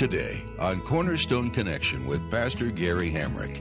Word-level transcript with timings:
Today 0.00 0.42
on 0.58 0.80
Cornerstone 0.80 1.50
Connection 1.50 2.06
with 2.06 2.30
Pastor 2.30 2.70
Gary 2.70 3.10
Hamrick. 3.10 3.54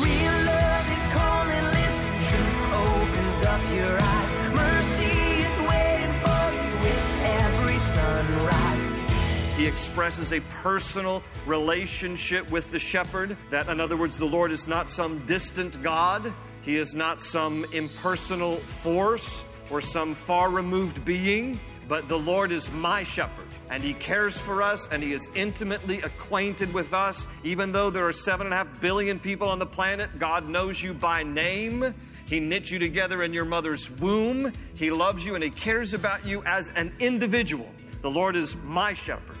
Real 0.00 0.36
love 0.46 0.88
is 0.88 1.06
calling, 1.12 1.64
listen, 1.66 2.12
truth 2.30 2.64
opens 2.72 3.44
up 3.44 3.60
your 3.74 3.98
eyes. 4.00 4.32
Mercy 4.56 5.12
is 5.36 5.58
waiting 5.68 6.12
for 6.24 6.44
you 6.54 6.64
with 6.80 7.04
every 7.24 7.78
sunrise. 7.92 9.58
He 9.58 9.66
expresses 9.66 10.32
a 10.32 10.40
personal 10.62 11.22
relationship 11.44 12.50
with 12.50 12.70
the 12.70 12.78
shepherd. 12.78 13.36
That, 13.50 13.68
in 13.68 13.80
other 13.80 13.98
words, 13.98 14.16
the 14.16 14.24
Lord 14.24 14.50
is 14.50 14.66
not 14.66 14.88
some 14.88 15.18
distant 15.26 15.82
God, 15.82 16.32
He 16.62 16.78
is 16.78 16.94
not 16.94 17.20
some 17.20 17.66
impersonal 17.74 18.56
force 18.56 19.44
or 19.70 19.80
some 19.80 20.14
far 20.14 20.50
removed 20.50 21.04
being, 21.04 21.58
but 21.88 22.08
the 22.08 22.18
Lord 22.18 22.52
is 22.52 22.70
my 22.70 23.02
shepherd. 23.02 23.46
And 23.70 23.82
he 23.82 23.94
cares 23.94 24.36
for 24.36 24.62
us 24.62 24.88
and 24.92 25.02
he 25.02 25.12
is 25.12 25.28
intimately 25.34 26.00
acquainted 26.02 26.72
with 26.72 26.92
us. 26.92 27.26
Even 27.42 27.72
though 27.72 27.90
there 27.90 28.06
are 28.06 28.12
seven 28.12 28.46
and 28.46 28.54
a 28.54 28.58
half 28.58 28.80
billion 28.80 29.18
people 29.18 29.48
on 29.48 29.58
the 29.58 29.66
planet, 29.66 30.18
God 30.18 30.48
knows 30.48 30.82
you 30.82 30.94
by 30.94 31.22
name. 31.22 31.94
He 32.28 32.40
knit 32.40 32.70
you 32.70 32.78
together 32.78 33.22
in 33.22 33.32
your 33.32 33.44
mother's 33.44 33.90
womb. 33.90 34.52
He 34.74 34.90
loves 34.90 35.24
you 35.24 35.34
and 35.34 35.44
he 35.44 35.50
cares 35.50 35.94
about 35.94 36.26
you 36.26 36.42
as 36.44 36.70
an 36.76 36.94
individual. 36.98 37.68
The 38.02 38.10
Lord 38.10 38.36
is 38.36 38.54
my 38.64 38.94
shepherd. 38.94 39.36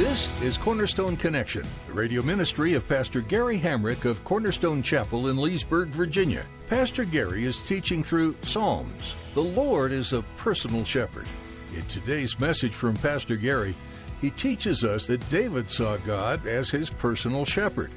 This 0.00 0.40
is 0.40 0.56
Cornerstone 0.56 1.14
Connection, 1.14 1.62
the 1.86 1.92
radio 1.92 2.22
ministry 2.22 2.72
of 2.72 2.88
Pastor 2.88 3.20
Gary 3.20 3.60
Hamrick 3.60 4.06
of 4.06 4.24
Cornerstone 4.24 4.82
Chapel 4.82 5.28
in 5.28 5.36
Leesburg, 5.36 5.88
Virginia. 5.88 6.46
Pastor 6.70 7.04
Gary 7.04 7.44
is 7.44 7.58
teaching 7.58 8.02
through 8.02 8.34
Psalms. 8.40 9.14
The 9.34 9.42
Lord 9.42 9.92
is 9.92 10.14
a 10.14 10.22
personal 10.38 10.86
shepherd. 10.86 11.26
In 11.76 11.82
today's 11.82 12.40
message 12.40 12.72
from 12.72 12.96
Pastor 12.96 13.36
Gary, 13.36 13.74
he 14.22 14.30
teaches 14.30 14.84
us 14.84 15.06
that 15.06 15.28
David 15.28 15.70
saw 15.70 15.98
God 15.98 16.46
as 16.46 16.70
his 16.70 16.88
personal 16.88 17.44
shepherd. 17.44 17.90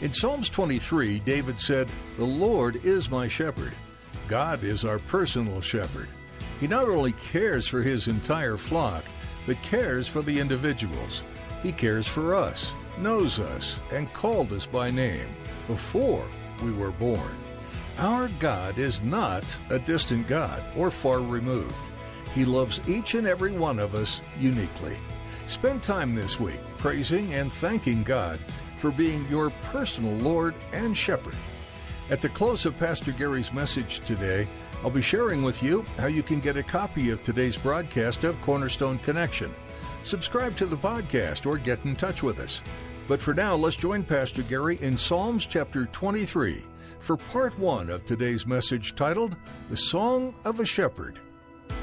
In 0.00 0.12
Psalms 0.12 0.48
23, 0.48 1.18
David 1.18 1.60
said, 1.60 1.88
The 2.18 2.24
Lord 2.24 2.76
is 2.84 3.10
my 3.10 3.26
shepherd. 3.26 3.72
God 4.28 4.62
is 4.62 4.84
our 4.84 5.00
personal 5.00 5.60
shepherd. 5.60 6.06
He 6.60 6.68
not 6.68 6.88
only 6.88 7.14
cares 7.14 7.66
for 7.66 7.82
his 7.82 8.06
entire 8.06 8.56
flock, 8.56 9.02
but 9.44 9.60
cares 9.62 10.06
for 10.06 10.22
the 10.22 10.38
individuals. 10.38 11.24
He 11.62 11.72
cares 11.72 12.06
for 12.06 12.34
us, 12.34 12.72
knows 12.98 13.38
us, 13.38 13.78
and 13.90 14.12
called 14.12 14.52
us 14.52 14.66
by 14.66 14.90
name 14.90 15.26
before 15.66 16.24
we 16.62 16.72
were 16.72 16.92
born. 16.92 17.36
Our 17.98 18.28
God 18.38 18.78
is 18.78 19.02
not 19.02 19.44
a 19.70 19.78
distant 19.78 20.28
God 20.28 20.62
or 20.76 20.90
far 20.90 21.20
removed. 21.20 21.74
He 22.34 22.44
loves 22.44 22.80
each 22.88 23.14
and 23.14 23.26
every 23.26 23.52
one 23.52 23.78
of 23.78 23.94
us 23.94 24.20
uniquely. 24.38 24.96
Spend 25.48 25.82
time 25.82 26.14
this 26.14 26.38
week 26.38 26.60
praising 26.76 27.34
and 27.34 27.52
thanking 27.52 28.04
God 28.04 28.38
for 28.76 28.92
being 28.92 29.26
your 29.28 29.50
personal 29.72 30.14
Lord 30.18 30.54
and 30.72 30.96
Shepherd. 30.96 31.36
At 32.10 32.22
the 32.22 32.28
close 32.28 32.66
of 32.66 32.78
Pastor 32.78 33.12
Gary's 33.12 33.52
message 33.52 34.00
today, 34.00 34.46
I'll 34.84 34.90
be 34.90 35.02
sharing 35.02 35.42
with 35.42 35.62
you 35.62 35.84
how 35.96 36.06
you 36.06 36.22
can 36.22 36.38
get 36.38 36.56
a 36.56 36.62
copy 36.62 37.10
of 37.10 37.22
today's 37.22 37.56
broadcast 37.56 38.22
of 38.22 38.40
Cornerstone 38.42 38.98
Connection. 39.00 39.52
Subscribe 40.08 40.56
to 40.56 40.64
the 40.64 40.74
podcast 40.74 41.44
or 41.44 41.58
get 41.58 41.84
in 41.84 41.94
touch 41.94 42.22
with 42.22 42.38
us. 42.38 42.62
But 43.06 43.20
for 43.20 43.34
now, 43.34 43.54
let's 43.54 43.76
join 43.76 44.02
Pastor 44.02 44.42
Gary 44.42 44.78
in 44.80 44.96
Psalms 44.96 45.44
chapter 45.44 45.84
23 45.84 46.64
for 46.98 47.18
part 47.18 47.58
one 47.58 47.90
of 47.90 48.06
today's 48.06 48.46
message 48.46 48.96
titled 48.96 49.36
The 49.68 49.76
Song 49.76 50.34
of 50.46 50.60
a 50.60 50.64
Shepherd. 50.64 51.18
Open, 51.68 51.76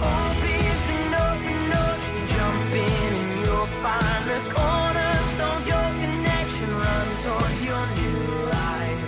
open 0.00 1.74
ocean, 1.74 2.28
jump 2.30 2.72
in 2.72 3.12
and 3.12 3.44
you'll 3.44 3.66
find 3.84 4.24
the 4.30 4.40
cornerstones. 4.54 5.66
Your 5.66 5.90
connection 6.00 6.70
run 6.78 7.08
towards 7.20 7.60
your 7.62 7.86
new 7.98 8.48
life. 8.48 9.04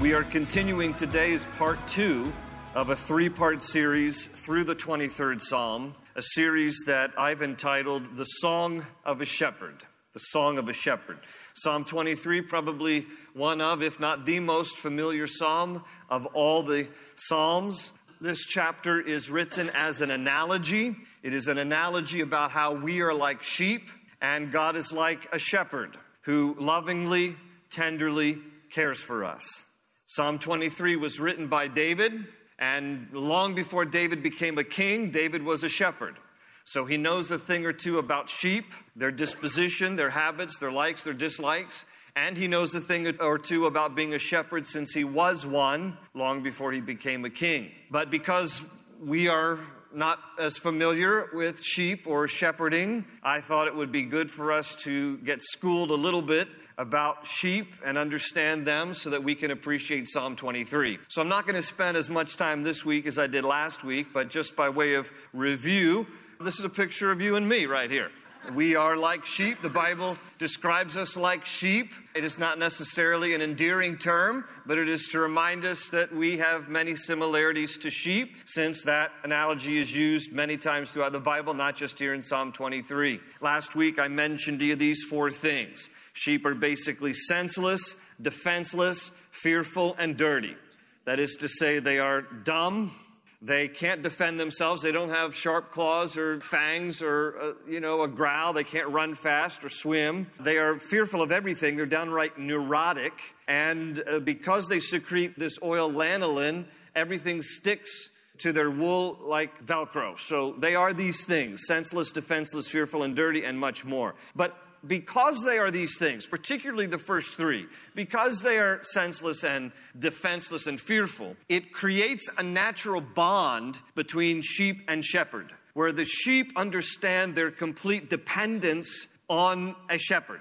We 0.00 0.14
are 0.14 0.22
continuing 0.22 0.94
today's 0.94 1.48
part 1.58 1.80
two 1.88 2.32
of 2.74 2.90
a 2.90 2.96
three 2.96 3.28
part 3.28 3.62
series 3.62 4.26
through 4.26 4.64
the 4.64 4.74
23rd 4.74 5.40
Psalm, 5.40 5.94
a 6.14 6.22
series 6.22 6.84
that 6.86 7.12
I've 7.18 7.42
entitled 7.42 8.16
The 8.16 8.24
Song 8.24 8.86
of 9.04 9.20
a 9.20 9.24
Shepherd. 9.24 9.82
The 10.12 10.20
Song 10.20 10.58
of 10.58 10.68
a 10.68 10.72
Shepherd. 10.72 11.18
Psalm 11.54 11.84
23, 11.84 12.42
probably 12.42 13.06
one 13.34 13.60
of, 13.60 13.82
if 13.82 13.98
not 13.98 14.26
the 14.26 14.40
most 14.40 14.76
familiar 14.76 15.26
psalm 15.26 15.84
of 16.10 16.26
all 16.26 16.62
the 16.62 16.88
Psalms. 17.16 17.90
This 18.20 18.44
chapter 18.46 19.00
is 19.00 19.30
written 19.30 19.70
as 19.70 20.00
an 20.00 20.10
analogy. 20.10 20.96
It 21.22 21.34
is 21.34 21.48
an 21.48 21.58
analogy 21.58 22.20
about 22.20 22.50
how 22.50 22.74
we 22.74 23.00
are 23.00 23.14
like 23.14 23.42
sheep 23.42 23.88
and 24.20 24.52
God 24.52 24.76
is 24.76 24.92
like 24.92 25.28
a 25.32 25.38
shepherd 25.38 25.96
who 26.22 26.56
lovingly, 26.58 27.36
tenderly 27.70 28.38
cares 28.72 29.00
for 29.00 29.24
us. 29.24 29.64
Psalm 30.06 30.38
23 30.38 30.96
was 30.96 31.20
written 31.20 31.48
by 31.48 31.68
David, 31.68 32.12
and 32.58 33.08
long 33.12 33.54
before 33.54 33.84
David 33.84 34.22
became 34.22 34.58
a 34.58 34.64
king, 34.64 35.10
David 35.10 35.42
was 35.42 35.62
a 35.62 35.68
shepherd. 35.68 36.16
So 36.64 36.84
he 36.84 36.96
knows 36.96 37.30
a 37.30 37.38
thing 37.38 37.64
or 37.64 37.72
two 37.72 37.98
about 37.98 38.28
sheep, 38.28 38.66
their 38.94 39.10
disposition, 39.10 39.96
their 39.96 40.10
habits, 40.10 40.58
their 40.58 40.72
likes, 40.72 41.02
their 41.02 41.14
dislikes, 41.14 41.86
and 42.14 42.36
he 42.36 42.48
knows 42.48 42.74
a 42.74 42.80
thing 42.80 43.06
or 43.20 43.38
two 43.38 43.66
about 43.66 43.94
being 43.94 44.12
a 44.12 44.18
shepherd 44.18 44.66
since 44.66 44.92
he 44.92 45.04
was 45.04 45.46
one 45.46 45.96
long 46.14 46.42
before 46.42 46.72
he 46.72 46.80
became 46.80 47.24
a 47.24 47.30
king. 47.30 47.70
But 47.90 48.10
because 48.10 48.60
we 49.02 49.28
are 49.28 49.60
not 49.94 50.18
as 50.38 50.58
familiar 50.58 51.28
with 51.32 51.62
sheep 51.62 52.06
or 52.06 52.28
shepherding, 52.28 53.06
I 53.22 53.40
thought 53.40 53.68
it 53.68 53.74
would 53.74 53.92
be 53.92 54.02
good 54.02 54.30
for 54.30 54.52
us 54.52 54.74
to 54.82 55.16
get 55.18 55.40
schooled 55.42 55.90
a 55.90 55.94
little 55.94 56.22
bit 56.22 56.48
about 56.78 57.26
sheep 57.26 57.74
and 57.84 57.98
understand 57.98 58.66
them 58.66 58.94
so 58.94 59.10
that 59.10 59.22
we 59.22 59.34
can 59.34 59.50
appreciate 59.50 60.08
Psalm 60.08 60.36
23. 60.36 60.98
So 61.08 61.20
I'm 61.20 61.28
not 61.28 61.44
going 61.44 61.56
to 61.56 61.62
spend 61.62 61.96
as 61.96 62.08
much 62.08 62.36
time 62.36 62.62
this 62.62 62.84
week 62.84 63.06
as 63.06 63.18
I 63.18 63.26
did 63.26 63.44
last 63.44 63.84
week, 63.84 64.08
but 64.14 64.30
just 64.30 64.54
by 64.54 64.68
way 64.68 64.94
of 64.94 65.10
review, 65.32 66.06
this 66.40 66.58
is 66.58 66.64
a 66.64 66.70
picture 66.70 67.10
of 67.10 67.20
you 67.20 67.34
and 67.34 67.48
me 67.48 67.66
right 67.66 67.90
here. 67.90 68.10
We 68.54 68.76
are 68.76 68.96
like 68.96 69.26
sheep. 69.26 69.60
The 69.60 69.68
Bible 69.68 70.16
describes 70.38 70.96
us 70.96 71.16
like 71.16 71.44
sheep. 71.44 71.90
It 72.14 72.24
is 72.24 72.38
not 72.38 72.58
necessarily 72.58 73.34
an 73.34 73.42
endearing 73.42 73.98
term, 73.98 74.44
but 74.64 74.78
it 74.78 74.88
is 74.88 75.08
to 75.08 75.18
remind 75.18 75.64
us 75.64 75.90
that 75.90 76.14
we 76.14 76.38
have 76.38 76.68
many 76.68 76.94
similarities 76.94 77.76
to 77.78 77.90
sheep, 77.90 78.34
since 78.46 78.84
that 78.84 79.10
analogy 79.24 79.78
is 79.78 79.94
used 79.94 80.32
many 80.32 80.56
times 80.56 80.90
throughout 80.90 81.12
the 81.12 81.18
Bible, 81.18 81.52
not 81.52 81.76
just 81.76 81.98
here 81.98 82.14
in 82.14 82.22
Psalm 82.22 82.52
23. 82.52 83.20
Last 83.42 83.74
week 83.74 83.98
I 83.98 84.08
mentioned 84.08 84.60
to 84.60 84.64
you 84.64 84.76
these 84.76 85.02
four 85.02 85.30
things. 85.30 85.90
Sheep 86.18 86.44
are 86.46 86.54
basically 86.54 87.14
senseless, 87.14 87.94
defenseless, 88.20 89.12
fearful, 89.30 89.94
and 90.00 90.16
dirty. 90.16 90.56
That 91.04 91.20
is 91.20 91.36
to 91.36 91.48
say, 91.48 91.78
they 91.78 92.00
are 92.00 92.22
dumb, 92.22 92.92
they 93.40 93.68
can't 93.68 94.02
defend 94.02 94.40
themselves. 94.40 94.82
They 94.82 94.90
don't 94.90 95.10
have 95.10 95.36
sharp 95.36 95.70
claws 95.70 96.18
or 96.18 96.40
fangs 96.40 97.02
or, 97.02 97.38
uh, 97.40 97.70
you 97.70 97.78
know, 97.78 98.02
a 98.02 98.08
growl. 98.08 98.52
They 98.52 98.64
can't 98.64 98.88
run 98.88 99.14
fast 99.14 99.64
or 99.64 99.70
swim. 99.70 100.26
They 100.40 100.58
are 100.58 100.80
fearful 100.80 101.22
of 101.22 101.30
everything. 101.30 101.76
They're 101.76 101.86
downright 101.86 102.36
neurotic. 102.36 103.12
And 103.46 104.02
uh, 104.10 104.18
because 104.18 104.66
they 104.66 104.80
secrete 104.80 105.38
this 105.38 105.56
oil 105.62 105.88
lanolin, 105.88 106.64
everything 106.96 107.42
sticks 107.42 108.10
to 108.38 108.52
their 108.52 108.70
wool 108.70 109.20
like 109.22 109.64
Velcro. 109.64 110.18
So 110.18 110.56
they 110.58 110.74
are 110.74 110.92
these 110.92 111.24
things 111.24 111.62
senseless, 111.68 112.10
defenseless, 112.10 112.66
fearful, 112.66 113.04
and 113.04 113.14
dirty, 113.14 113.44
and 113.44 113.56
much 113.56 113.84
more. 113.84 114.16
But 114.34 114.56
because 114.86 115.42
they 115.42 115.58
are 115.58 115.70
these 115.70 115.98
things, 115.98 116.26
particularly 116.26 116.86
the 116.86 116.98
first 116.98 117.34
three, 117.34 117.66
because 117.94 118.40
they 118.42 118.58
are 118.58 118.80
senseless 118.82 119.44
and 119.44 119.72
defenseless 119.98 120.66
and 120.66 120.80
fearful, 120.80 121.36
it 121.48 121.72
creates 121.72 122.28
a 122.38 122.42
natural 122.42 123.00
bond 123.00 123.78
between 123.94 124.42
sheep 124.42 124.82
and 124.88 125.04
shepherd, 125.04 125.52
where 125.74 125.92
the 125.92 126.04
sheep 126.04 126.52
understand 126.56 127.34
their 127.34 127.50
complete 127.50 128.08
dependence 128.08 129.08
on 129.28 129.74
a 129.90 129.98
shepherd. 129.98 130.40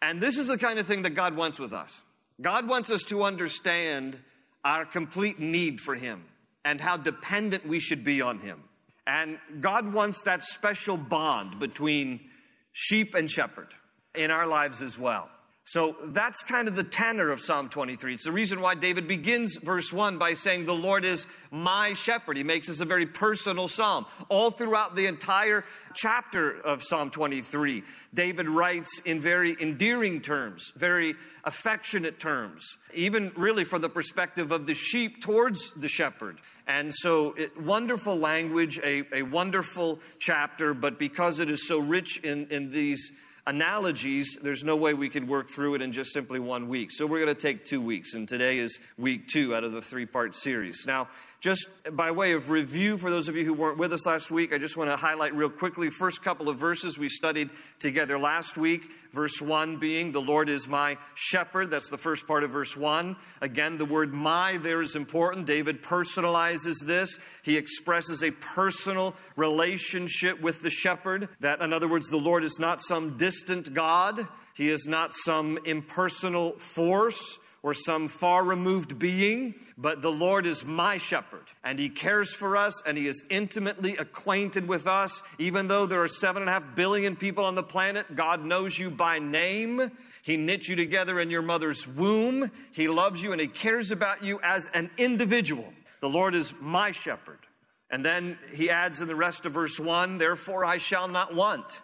And 0.00 0.20
this 0.20 0.36
is 0.36 0.48
the 0.48 0.58
kind 0.58 0.78
of 0.78 0.86
thing 0.86 1.02
that 1.02 1.10
God 1.10 1.36
wants 1.36 1.58
with 1.58 1.72
us. 1.72 2.02
God 2.40 2.66
wants 2.66 2.90
us 2.90 3.02
to 3.04 3.22
understand 3.22 4.18
our 4.64 4.84
complete 4.84 5.38
need 5.38 5.80
for 5.80 5.94
Him 5.94 6.24
and 6.64 6.80
how 6.80 6.96
dependent 6.96 7.66
we 7.66 7.80
should 7.80 8.04
be 8.04 8.20
on 8.20 8.40
Him. 8.40 8.62
And 9.06 9.38
God 9.60 9.92
wants 9.92 10.22
that 10.22 10.42
special 10.42 10.96
bond 10.96 11.58
between 11.58 12.20
sheep 12.72 13.14
and 13.14 13.30
shepherd 13.30 13.68
in 14.14 14.30
our 14.30 14.46
lives 14.46 14.82
as 14.82 14.98
well. 14.98 15.28
So 15.64 15.94
that's 16.06 16.42
kind 16.42 16.66
of 16.66 16.74
the 16.74 16.82
tenor 16.82 17.30
of 17.30 17.40
Psalm 17.40 17.68
23. 17.68 18.14
It's 18.14 18.24
the 18.24 18.32
reason 18.32 18.60
why 18.60 18.74
David 18.74 19.06
begins 19.06 19.56
verse 19.56 19.92
1 19.92 20.18
by 20.18 20.34
saying, 20.34 20.66
The 20.66 20.74
Lord 20.74 21.04
is 21.04 21.24
my 21.52 21.94
shepherd. 21.94 22.36
He 22.36 22.42
makes 22.42 22.66
this 22.66 22.80
a 22.80 22.84
very 22.84 23.06
personal 23.06 23.68
psalm. 23.68 24.06
All 24.28 24.50
throughout 24.50 24.96
the 24.96 25.06
entire 25.06 25.64
chapter 25.94 26.60
of 26.60 26.82
Psalm 26.82 27.10
23, 27.10 27.84
David 28.12 28.48
writes 28.48 29.00
in 29.04 29.20
very 29.20 29.56
endearing 29.60 30.20
terms, 30.20 30.72
very 30.74 31.14
affectionate 31.44 32.18
terms, 32.18 32.78
even 32.92 33.30
really 33.36 33.64
from 33.64 33.82
the 33.82 33.88
perspective 33.88 34.50
of 34.50 34.66
the 34.66 34.74
sheep 34.74 35.22
towards 35.22 35.70
the 35.76 35.88
shepherd. 35.88 36.38
And 36.66 36.92
so, 36.92 37.34
it, 37.34 37.60
wonderful 37.60 38.16
language, 38.16 38.80
a, 38.82 39.04
a 39.12 39.22
wonderful 39.22 40.00
chapter, 40.18 40.74
but 40.74 40.98
because 40.98 41.38
it 41.38 41.48
is 41.50 41.68
so 41.68 41.78
rich 41.78 42.18
in, 42.18 42.48
in 42.50 42.72
these 42.72 43.12
analogies, 43.46 44.38
there's 44.42 44.64
no 44.64 44.76
way 44.76 44.94
we 44.94 45.08
could 45.08 45.28
work 45.28 45.50
through 45.50 45.74
it 45.74 45.82
in 45.82 45.92
just 45.92 46.12
simply 46.12 46.38
one 46.38 46.68
week. 46.68 46.90
So 46.92 47.06
we're 47.06 47.22
going 47.22 47.34
to 47.34 47.40
take 47.40 47.64
two 47.64 47.80
weeks, 47.80 48.14
and 48.14 48.28
today 48.28 48.58
is 48.58 48.78
week 48.98 49.28
two 49.28 49.54
out 49.54 49.64
of 49.64 49.72
the 49.72 49.82
three 49.82 50.06
part 50.06 50.34
series. 50.34 50.84
Now, 50.86 51.08
just 51.42 51.68
by 51.90 52.12
way 52.12 52.32
of 52.32 52.50
review, 52.50 52.96
for 52.96 53.10
those 53.10 53.26
of 53.26 53.34
you 53.34 53.44
who 53.44 53.52
weren't 53.52 53.76
with 53.76 53.92
us 53.92 54.06
last 54.06 54.30
week, 54.30 54.54
I 54.54 54.58
just 54.58 54.76
want 54.76 54.90
to 54.90 54.96
highlight 54.96 55.34
real 55.34 55.50
quickly 55.50 55.90
first 55.90 56.22
couple 56.22 56.48
of 56.48 56.56
verses 56.56 56.96
we 56.96 57.08
studied 57.08 57.50
together 57.80 58.16
last 58.16 58.56
week. 58.56 58.84
Verse 59.12 59.42
1 59.42 59.78
being, 59.78 60.12
The 60.12 60.20
Lord 60.20 60.48
is 60.48 60.68
my 60.68 60.98
shepherd. 61.16 61.68
That's 61.68 61.88
the 61.88 61.98
first 61.98 62.28
part 62.28 62.44
of 62.44 62.52
verse 62.52 62.76
1. 62.76 63.16
Again, 63.40 63.76
the 63.76 63.84
word 63.84 64.14
my 64.14 64.56
there 64.58 64.82
is 64.82 64.94
important. 64.94 65.46
David 65.46 65.82
personalizes 65.82 66.76
this. 66.86 67.18
He 67.42 67.56
expresses 67.56 68.22
a 68.22 68.30
personal 68.30 69.16
relationship 69.34 70.40
with 70.40 70.62
the 70.62 70.70
shepherd. 70.70 71.28
That, 71.40 71.60
in 71.60 71.72
other 71.72 71.88
words, 71.88 72.08
the 72.08 72.18
Lord 72.18 72.44
is 72.44 72.60
not 72.60 72.80
some 72.80 73.16
distant 73.16 73.74
God. 73.74 74.28
He 74.54 74.70
is 74.70 74.86
not 74.86 75.12
some 75.12 75.58
impersonal 75.64 76.52
force 76.60 77.40
or 77.62 77.74
some 77.74 78.08
far 78.08 78.44
removed 78.44 78.98
being, 78.98 79.54
but 79.78 80.02
the 80.02 80.10
Lord 80.10 80.46
is 80.46 80.64
my 80.64 80.98
shepherd, 80.98 81.44
and 81.62 81.78
He 81.78 81.88
cares 81.88 82.32
for 82.32 82.56
us, 82.56 82.82
and 82.84 82.98
He 82.98 83.06
is 83.06 83.22
intimately 83.30 83.96
acquainted 83.96 84.66
with 84.66 84.86
us. 84.86 85.22
Even 85.38 85.68
though 85.68 85.86
there 85.86 86.02
are 86.02 86.08
seven 86.08 86.42
and 86.42 86.48
a 86.48 86.52
half 86.52 86.74
billion 86.74 87.14
people 87.14 87.44
on 87.44 87.54
the 87.54 87.62
planet, 87.62 88.16
God 88.16 88.44
knows 88.44 88.78
you 88.78 88.90
by 88.90 89.18
name. 89.18 89.92
He 90.22 90.36
knit 90.36 90.68
you 90.68 90.76
together 90.76 91.20
in 91.20 91.30
your 91.30 91.42
mother's 91.42 91.86
womb. 91.86 92.50
He 92.72 92.88
loves 92.88 93.22
you, 93.22 93.32
and 93.32 93.40
He 93.40 93.48
cares 93.48 93.90
about 93.90 94.24
you 94.24 94.40
as 94.42 94.68
an 94.74 94.90
individual. 94.98 95.72
The 96.00 96.08
Lord 96.08 96.34
is 96.34 96.52
my 96.60 96.90
shepherd. 96.90 97.38
And 97.92 98.02
then 98.02 98.38
he 98.54 98.70
adds 98.70 99.02
in 99.02 99.06
the 99.06 99.14
rest 99.14 99.44
of 99.44 99.52
verse 99.52 99.78
1 99.78 100.16
Therefore 100.16 100.64
I 100.64 100.78
shall 100.78 101.08
not 101.08 101.34
want. 101.34 101.82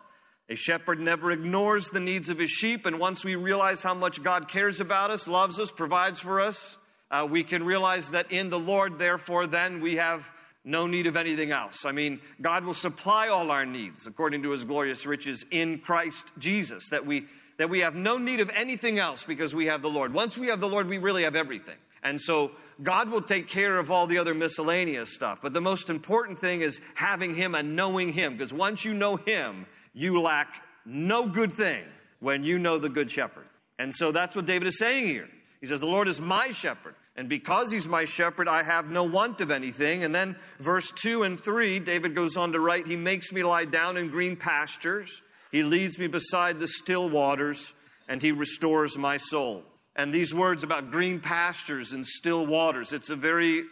A 0.50 0.56
shepherd 0.56 0.98
never 0.98 1.30
ignores 1.30 1.88
the 1.88 2.00
needs 2.00 2.30
of 2.30 2.38
his 2.38 2.50
sheep, 2.50 2.86
and 2.86 2.98
once 2.98 3.24
we 3.24 3.34
realize 3.34 3.82
how 3.82 3.92
much 3.92 4.22
God 4.22 4.48
cares 4.48 4.80
about 4.80 5.10
us, 5.10 5.28
loves 5.28 5.60
us, 5.60 5.70
provides 5.70 6.18
for 6.18 6.40
us, 6.40 6.78
uh, 7.10 7.26
we 7.30 7.44
can 7.44 7.64
realize 7.64 8.10
that 8.10 8.32
in 8.32 8.48
the 8.48 8.58
Lord, 8.58 8.98
therefore, 8.98 9.46
then 9.46 9.80
we 9.80 9.96
have 9.96 10.26
no 10.64 10.86
need 10.86 11.06
of 11.06 11.16
anything 11.16 11.52
else. 11.52 11.84
I 11.84 11.92
mean, 11.92 12.20
God 12.40 12.64
will 12.64 12.74
supply 12.74 13.28
all 13.28 13.50
our 13.50 13.66
needs 13.66 14.06
according 14.06 14.42
to 14.42 14.50
his 14.50 14.64
glorious 14.64 15.06
riches 15.06 15.44
in 15.50 15.78
Christ 15.78 16.26
Jesus, 16.38 16.88
that 16.90 17.06
we, 17.06 17.26
that 17.58 17.70
we 17.70 17.80
have 17.80 17.94
no 17.94 18.18
need 18.18 18.40
of 18.40 18.50
anything 18.54 18.98
else 18.98 19.24
because 19.24 19.54
we 19.54 19.66
have 19.66 19.82
the 19.82 19.88
Lord. 19.88 20.12
Once 20.12 20.36
we 20.36 20.48
have 20.48 20.60
the 20.60 20.68
Lord, 20.68 20.88
we 20.88 20.98
really 20.98 21.24
have 21.24 21.36
everything. 21.36 21.76
And 22.02 22.20
so 22.20 22.52
God 22.82 23.10
will 23.10 23.22
take 23.22 23.48
care 23.48 23.78
of 23.78 23.90
all 23.90 24.06
the 24.06 24.18
other 24.18 24.34
miscellaneous 24.34 25.12
stuff. 25.12 25.40
But 25.42 25.52
the 25.52 25.60
most 25.60 25.90
important 25.90 26.38
thing 26.38 26.60
is 26.60 26.80
having 26.94 27.34
him 27.34 27.54
and 27.54 27.74
knowing 27.74 28.12
him, 28.12 28.36
because 28.36 28.52
once 28.52 28.84
you 28.84 28.94
know 28.94 29.16
him, 29.16 29.66
you 29.98 30.20
lack 30.20 30.62
no 30.86 31.26
good 31.26 31.52
thing 31.52 31.82
when 32.20 32.44
you 32.44 32.58
know 32.58 32.78
the 32.78 32.88
good 32.88 33.10
shepherd. 33.10 33.46
And 33.80 33.92
so 33.92 34.12
that's 34.12 34.36
what 34.36 34.46
David 34.46 34.68
is 34.68 34.78
saying 34.78 35.08
here. 35.08 35.28
He 35.60 35.66
says, 35.66 35.80
The 35.80 35.86
Lord 35.86 36.06
is 36.06 36.20
my 36.20 36.52
shepherd. 36.52 36.94
And 37.16 37.28
because 37.28 37.72
he's 37.72 37.88
my 37.88 38.04
shepherd, 38.04 38.46
I 38.46 38.62
have 38.62 38.90
no 38.90 39.02
want 39.02 39.40
of 39.40 39.50
anything. 39.50 40.04
And 40.04 40.14
then 40.14 40.36
verse 40.60 40.92
2 41.02 41.24
and 41.24 41.38
3, 41.38 41.80
David 41.80 42.14
goes 42.14 42.36
on 42.36 42.52
to 42.52 42.60
write, 42.60 42.86
He 42.86 42.94
makes 42.94 43.32
me 43.32 43.42
lie 43.42 43.64
down 43.64 43.96
in 43.96 44.08
green 44.08 44.36
pastures. 44.36 45.20
He 45.50 45.64
leads 45.64 45.98
me 45.98 46.06
beside 46.06 46.60
the 46.60 46.68
still 46.68 47.10
waters, 47.10 47.74
and 48.06 48.22
he 48.22 48.30
restores 48.30 48.96
my 48.96 49.16
soul. 49.16 49.64
And 49.96 50.14
these 50.14 50.32
words 50.32 50.62
about 50.62 50.92
green 50.92 51.18
pastures 51.18 51.92
and 51.92 52.06
still 52.06 52.46
waters, 52.46 52.92
it's 52.92 53.10
a 53.10 53.16
very 53.16 53.64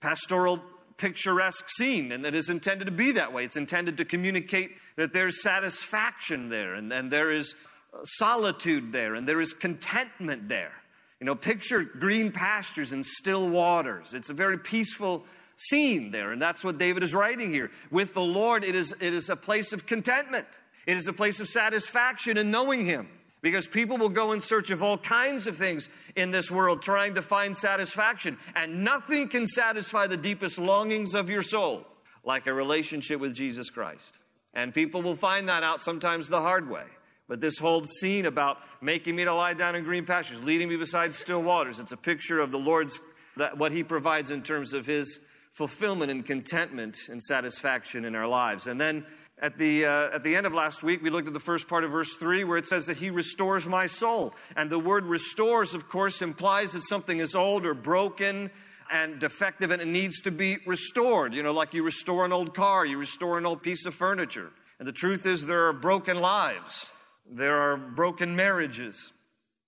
pastoral 0.00 0.62
picturesque 0.96 1.68
scene, 1.70 2.12
and 2.12 2.24
it 2.24 2.34
is 2.34 2.48
intended 2.48 2.86
to 2.86 2.90
be 2.90 3.12
that 3.12 3.32
way. 3.32 3.44
It's 3.44 3.56
intended 3.56 3.96
to 3.98 4.04
communicate 4.04 4.70
that 4.96 5.12
there's 5.12 5.42
satisfaction 5.42 6.48
there, 6.48 6.74
and, 6.74 6.92
and 6.92 7.10
there 7.10 7.32
is 7.32 7.54
uh, 7.92 7.98
solitude 8.04 8.92
there, 8.92 9.14
and 9.14 9.28
there 9.28 9.40
is 9.40 9.52
contentment 9.52 10.48
there. 10.48 10.72
You 11.20 11.26
know, 11.26 11.34
picture 11.34 11.82
green 11.82 12.32
pastures 12.32 12.92
and 12.92 13.04
still 13.04 13.48
waters. 13.48 14.14
It's 14.14 14.30
a 14.30 14.34
very 14.34 14.58
peaceful 14.58 15.24
scene 15.56 16.10
there, 16.10 16.32
and 16.32 16.40
that's 16.40 16.64
what 16.64 16.78
David 16.78 17.02
is 17.02 17.14
writing 17.14 17.52
here. 17.52 17.70
With 17.90 18.14
the 18.14 18.20
Lord, 18.20 18.64
it 18.64 18.74
is, 18.74 18.94
it 19.00 19.14
is 19.14 19.30
a 19.30 19.36
place 19.36 19.72
of 19.72 19.86
contentment, 19.86 20.46
it 20.86 20.96
is 20.96 21.08
a 21.08 21.12
place 21.12 21.40
of 21.40 21.48
satisfaction 21.48 22.36
in 22.36 22.50
knowing 22.50 22.84
Him. 22.84 23.08
Because 23.44 23.66
people 23.66 23.98
will 23.98 24.08
go 24.08 24.32
in 24.32 24.40
search 24.40 24.70
of 24.70 24.82
all 24.82 24.96
kinds 24.96 25.46
of 25.46 25.58
things 25.58 25.90
in 26.16 26.30
this 26.30 26.50
world 26.50 26.80
trying 26.80 27.16
to 27.16 27.20
find 27.20 27.54
satisfaction. 27.54 28.38
And 28.56 28.84
nothing 28.84 29.28
can 29.28 29.46
satisfy 29.46 30.06
the 30.06 30.16
deepest 30.16 30.58
longings 30.58 31.14
of 31.14 31.28
your 31.28 31.42
soul 31.42 31.84
like 32.24 32.46
a 32.46 32.54
relationship 32.54 33.20
with 33.20 33.34
Jesus 33.34 33.68
Christ. 33.68 34.18
And 34.54 34.72
people 34.72 35.02
will 35.02 35.14
find 35.14 35.50
that 35.50 35.62
out 35.62 35.82
sometimes 35.82 36.30
the 36.30 36.40
hard 36.40 36.70
way. 36.70 36.84
But 37.28 37.42
this 37.42 37.58
whole 37.58 37.84
scene 37.84 38.24
about 38.24 38.56
making 38.80 39.14
me 39.14 39.24
to 39.24 39.34
lie 39.34 39.52
down 39.52 39.76
in 39.76 39.84
green 39.84 40.06
pastures, 40.06 40.42
leading 40.42 40.70
me 40.70 40.76
beside 40.76 41.12
still 41.12 41.42
waters, 41.42 41.78
it's 41.78 41.92
a 41.92 41.98
picture 41.98 42.40
of 42.40 42.50
the 42.50 42.58
Lord's, 42.58 42.98
that 43.36 43.58
what 43.58 43.72
He 43.72 43.82
provides 43.82 44.30
in 44.30 44.42
terms 44.42 44.72
of 44.72 44.86
His 44.86 45.20
fulfillment 45.52 46.10
and 46.10 46.24
contentment 46.24 46.96
and 47.10 47.22
satisfaction 47.22 48.06
in 48.06 48.14
our 48.14 48.26
lives. 48.26 48.68
And 48.68 48.80
then 48.80 49.04
at 49.40 49.58
the, 49.58 49.84
uh, 49.84 50.14
at 50.14 50.22
the 50.22 50.36
end 50.36 50.46
of 50.46 50.54
last 50.54 50.82
week, 50.82 51.02
we 51.02 51.10
looked 51.10 51.26
at 51.26 51.34
the 51.34 51.40
first 51.40 51.66
part 51.66 51.84
of 51.84 51.90
verse 51.90 52.14
3 52.14 52.44
where 52.44 52.56
it 52.56 52.66
says 52.66 52.86
that 52.86 52.98
He 52.98 53.10
restores 53.10 53.66
my 53.66 53.86
soul. 53.86 54.34
And 54.56 54.70
the 54.70 54.78
word 54.78 55.04
restores, 55.04 55.74
of 55.74 55.88
course, 55.88 56.22
implies 56.22 56.72
that 56.72 56.84
something 56.84 57.18
is 57.18 57.34
old 57.34 57.66
or 57.66 57.74
broken 57.74 58.50
and 58.92 59.18
defective 59.18 59.70
and 59.70 59.82
it 59.82 59.88
needs 59.88 60.20
to 60.22 60.30
be 60.30 60.58
restored. 60.66 61.34
You 61.34 61.42
know, 61.42 61.52
like 61.52 61.74
you 61.74 61.82
restore 61.82 62.24
an 62.24 62.32
old 62.32 62.54
car, 62.54 62.86
you 62.86 62.96
restore 62.96 63.38
an 63.38 63.46
old 63.46 63.62
piece 63.62 63.86
of 63.86 63.94
furniture. 63.94 64.50
And 64.78 64.86
the 64.86 64.92
truth 64.92 65.26
is, 65.26 65.46
there 65.46 65.66
are 65.68 65.72
broken 65.72 66.20
lives, 66.20 66.90
there 67.30 67.56
are 67.56 67.76
broken 67.76 68.36
marriages, 68.36 69.12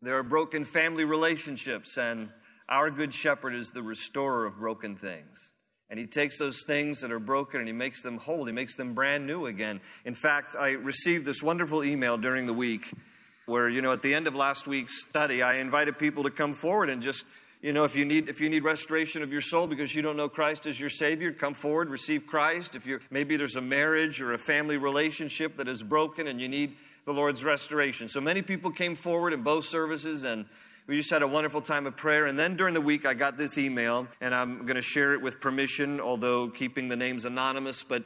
there 0.03 0.19
are 0.19 0.23
broken 0.23 0.65
family 0.65 1.05
relationships, 1.05 1.97
and 1.97 2.29
our 2.69 2.91
good 2.91 3.15
shepherd 3.15 3.55
is 3.55 3.71
the 3.71 3.83
restorer 3.83 4.47
of 4.47 4.59
broken 4.59 4.97
things. 4.97 5.51
And 5.89 6.01
he 6.01 6.07
takes 6.07 6.39
those 6.39 6.65
things 6.67 7.01
that 7.01 7.13
are 7.13 7.21
broken 7.21 7.61
and 7.61 7.69
he 7.69 7.73
makes 7.73 8.03
them 8.03 8.19
whole. 8.19 8.45
He 8.45 8.53
makes 8.53 8.77
them 8.77 8.95
brand 8.95 9.27
new 9.27 9.47
again. 9.47 9.81
In 10.05 10.15
fact, 10.15 10.57
I 10.59 10.71
received 10.71 11.25
this 11.25 11.43
wonderful 11.43 11.85
email 11.85 12.19
during 12.19 12.47
the 12.47 12.53
week 12.53 12.93
where, 13.47 13.69
you 13.69 13.81
know, 13.81 13.93
at 13.93 14.03
the 14.03 14.13
end 14.13 14.27
of 14.27 14.35
last 14.35 14.67
week's 14.67 15.01
study, 15.09 15.43
I 15.43 15.57
invited 15.57 15.99
people 15.99 16.25
to 16.25 16.31
come 16.31 16.55
forward 16.55 16.91
and 16.91 17.01
just, 17.01 17.25
you 17.63 17.73
know, 17.73 17.85
if 17.85 17.95
you 17.95 18.05
need, 18.05 18.29
if 18.29 18.41
you 18.41 18.49
need 18.49 18.65
restoration 18.65 19.23
of 19.23 19.31
your 19.31 19.41
soul 19.41 19.69
because 19.69 19.95
you 19.95 20.03
don't 20.03 20.17
know 20.17 20.29
Christ 20.29 20.67
as 20.67 20.79
your 20.79 20.91
Savior, 20.91 21.33
come 21.33 21.55
forward, 21.55 21.89
receive 21.89 22.27
Christ. 22.27 22.75
If 22.75 22.85
you're, 22.85 23.01
maybe 23.09 23.37
there's 23.37 23.55
a 23.55 23.61
marriage 23.61 24.21
or 24.21 24.33
a 24.33 24.39
family 24.39 24.79
relationship 24.79 25.57
that 25.59 25.69
is 25.69 25.85
broken 25.85 26.27
and 26.27 26.41
you 26.41 26.49
need 26.49 26.77
the 27.05 27.13
Lord's 27.13 27.45
restoration. 27.45 28.09
So 28.09 28.21
many 28.21 28.43
people 28.43 28.73
came 28.73 28.97
forward 28.97 29.33
in 29.33 29.45
both 29.45 29.67
services 29.67 30.25
and 30.25 30.47
we 30.87 30.97
just 30.97 31.11
had 31.11 31.23
a 31.23 31.27
wonderful 31.27 31.61
time 31.61 31.87
of 31.87 31.97
prayer. 31.97 32.27
And 32.27 32.39
then 32.39 32.57
during 32.57 32.75
the 32.75 32.81
week, 32.81 33.07
I 33.07 33.15
got 33.15 33.37
this 33.37 33.59
email, 33.59 34.07
and 34.21 34.35
I'm 34.35 34.67
going 34.67 34.77
to 34.77 34.83
share 34.83 35.15
it 35.15 35.23
with 35.23 35.41
permission, 35.41 36.01
although 36.01 36.49
keeping 36.49 36.89
the 36.89 36.97
names 36.97 37.25
anonymous. 37.25 37.83
But, 37.83 38.05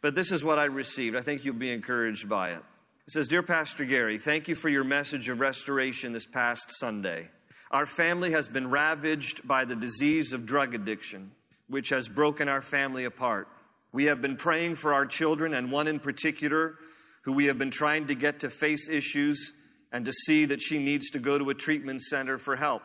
but 0.00 0.14
this 0.14 0.32
is 0.32 0.42
what 0.42 0.58
I 0.58 0.64
received. 0.64 1.14
I 1.14 1.20
think 1.20 1.44
you'll 1.44 1.54
be 1.54 1.70
encouraged 1.70 2.28
by 2.28 2.52
it. 2.52 2.62
It 3.06 3.12
says 3.12 3.28
Dear 3.28 3.42
Pastor 3.42 3.84
Gary, 3.84 4.16
thank 4.16 4.48
you 4.48 4.54
for 4.54 4.68
your 4.68 4.84
message 4.84 5.28
of 5.28 5.40
restoration 5.40 6.12
this 6.12 6.24
past 6.24 6.66
Sunday. 6.78 7.28
Our 7.70 7.86
family 7.86 8.30
has 8.32 8.48
been 8.48 8.70
ravaged 8.70 9.46
by 9.46 9.64
the 9.64 9.76
disease 9.76 10.32
of 10.32 10.46
drug 10.46 10.74
addiction, 10.74 11.32
which 11.68 11.90
has 11.90 12.08
broken 12.08 12.48
our 12.48 12.62
family 12.62 13.04
apart. 13.04 13.48
We 13.92 14.06
have 14.06 14.22
been 14.22 14.36
praying 14.36 14.76
for 14.76 14.94
our 14.94 15.04
children, 15.04 15.52
and 15.52 15.70
one 15.70 15.88
in 15.88 16.00
particular 16.00 16.76
who 17.22 17.32
we 17.32 17.46
have 17.46 17.58
been 17.58 17.70
trying 17.70 18.06
to 18.06 18.14
get 18.14 18.40
to 18.40 18.50
face 18.50 18.88
issues 18.88 19.52
and 19.92 20.06
to 20.06 20.12
see 20.12 20.46
that 20.46 20.60
she 20.60 20.78
needs 20.78 21.10
to 21.10 21.18
go 21.20 21.38
to 21.38 21.50
a 21.50 21.54
treatment 21.54 22.00
center 22.00 22.38
for 22.38 22.56
help. 22.56 22.82